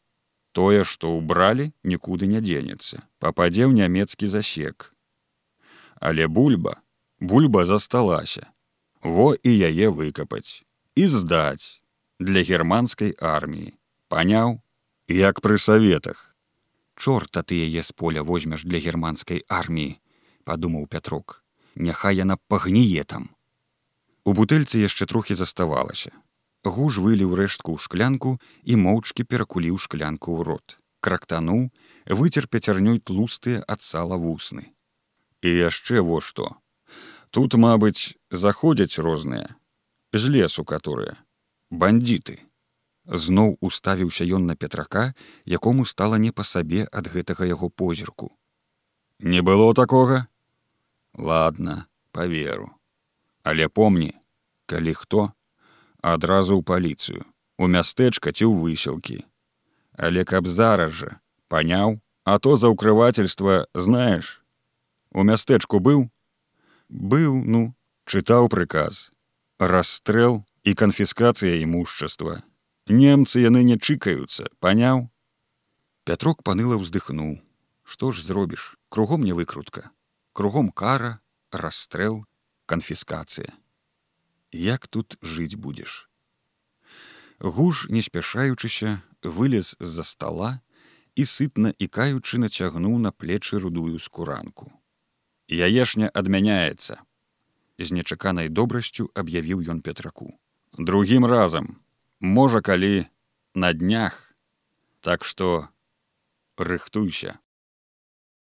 тое 0.51 0.83
што 0.91 1.11
ўбралі 1.15 1.71
нікуды 1.91 2.29
не 2.29 2.41
дзенецца 2.45 3.01
пападзе 3.23 3.63
ў 3.69 3.73
нямецкі 3.79 4.29
засек 4.33 4.89
але 6.09 6.27
бульба 6.37 6.73
бульба 7.31 7.65
засталася 7.69 8.47
во 9.03 9.33
і 9.35 9.51
яе 9.69 9.89
выкапаць 9.89 10.63
і 10.95 11.07
здаць 11.07 11.81
для 12.19 12.43
германскай 12.51 13.15
арміі 13.33 13.73
паняў 14.13 14.59
як 15.19 15.41
пры 15.41 15.57
саветах 15.57 16.23
чорта 16.95 17.43
ты 17.43 17.59
яе 17.67 17.83
з 17.83 17.91
поля 17.91 18.23
возьмеш 18.23 18.63
для 18.63 18.79
германскай 18.79 19.43
арміі 19.47 19.97
падумаў 20.43 20.88
пятрок 20.88 21.43
няхай 21.75 22.19
яна 22.23 22.39
пагніе 22.47 23.03
там 23.03 23.29
у 24.25 24.33
бутэльцы 24.33 24.83
яшчэ 24.83 25.07
трохі 25.13 25.39
заставалася 25.39 26.12
Гуж 26.63 26.99
выліў 26.99 27.35
рэштку 27.39 27.71
ў 27.75 27.79
шклянку 27.79 28.35
і 28.67 28.75
моўчкі 28.83 29.23
перакуліў 29.23 29.79
шклянку 29.79 30.35
ў 30.35 30.43
рот. 30.43 30.75
Крактануў, 30.99 31.71
выцер 32.19 32.51
пяцярнёй 32.51 32.99
тлустыя 32.99 33.63
ад 33.63 33.79
сала 33.81 34.19
вусны. 34.19 34.75
І 35.39 35.49
яшчэ 35.71 36.03
во 36.03 36.19
што. 36.19 36.59
Тут, 37.31 37.55
мабыць, 37.55 38.17
заходзяць 38.31 38.99
розныя, 38.99 39.55
з 40.13 40.29
лесу 40.29 40.65
которые, 40.65 41.15
бандіты. 41.69 42.39
Зноў 43.05 43.57
уставіўся 43.61 44.25
ён 44.25 44.45
на 44.45 44.55
петрака, 44.55 45.13
якому 45.45 45.85
стала 45.85 46.17
не 46.17 46.31
па 46.31 46.43
сабе 46.43 46.85
ад 46.91 47.09
гэтага 47.09 47.45
яго 47.45 47.69
позірку. 47.69 48.33
Не 49.19 49.41
было 49.41 49.73
такога? 49.73 50.27
Ладно, 51.13 51.85
поверу. 52.11 52.71
Але 53.43 53.67
помні, 53.67 54.13
калі 54.65 54.93
хто, 54.93 55.33
адразу 56.01 56.59
ў 56.59 56.63
паліцыю 56.63 57.21
у 57.59 57.67
мястэчка 57.67 58.31
ці 58.31 58.47
ў 58.47 58.53
высілкі 58.63 59.19
але 59.99 60.23
каб 60.23 60.47
зараз 60.47 60.95
жа 60.95 61.11
паняў 61.51 61.99
а 62.23 62.39
то 62.39 62.55
за 62.55 62.71
ўкрывательства 62.71 63.67
знаеш 63.75 64.39
у 65.11 65.27
мястэчку 65.27 65.83
быў 65.83 66.07
быў 66.89 67.43
ну 67.45 67.75
чытаў 68.06 68.49
прыказ 68.49 69.12
расстрэл 69.60 70.43
і 70.63 70.73
канфіскацыя 70.73 71.62
імущества. 71.62 72.41
Немцы 72.89 73.45
яны 73.45 73.63
не 73.63 73.78
чыкаюцца 73.78 74.49
паняў? 74.60 75.08
Пятрок 76.04 76.43
паныла 76.43 76.82
ўздыхнуў. 76.82 77.38
Што 77.84 78.12
ж 78.12 78.25
зробіш? 78.25 78.75
Кругом 78.89 79.23
не 79.23 79.34
выкрутка 79.34 79.89
кругом 80.39 80.69
кара 80.71 81.19
расстрэл 81.52 82.23
канфіскацыя. 82.65 83.52
Як 84.56 84.88
тут 84.88 85.17
жыць 85.21 85.60
будзеш. 85.60 86.08
Гуж, 87.39 87.88
не 87.89 87.99
спяшаючыся, 88.02 89.02
вылез 89.19 89.75
з-за 89.80 90.04
стола 90.08 90.62
і 91.19 91.25
сытна 91.28 91.73
і 91.75 91.91
каючы 91.91 92.39
нацягнуў 92.39 92.95
на 93.04 93.12
плечы 93.12 93.60
рудую 93.60 93.99
скуранку. 93.99 94.71
Яешня 95.49 96.09
адмяняецца. 96.13 97.01
З 97.81 97.88
нечаканай 97.97 98.49
добрасцю 98.53 99.09
аб'явіў 99.17 99.65
ён 99.73 99.81
петраку. 99.81 100.38
Другім 100.77 101.25
разам, 101.25 101.81
можа, 102.21 102.62
калі 102.62 103.09
на 103.55 103.73
днях, 103.73 104.35
так 105.01 105.25
што 105.25 105.69
рыхтуйся. 106.57 107.39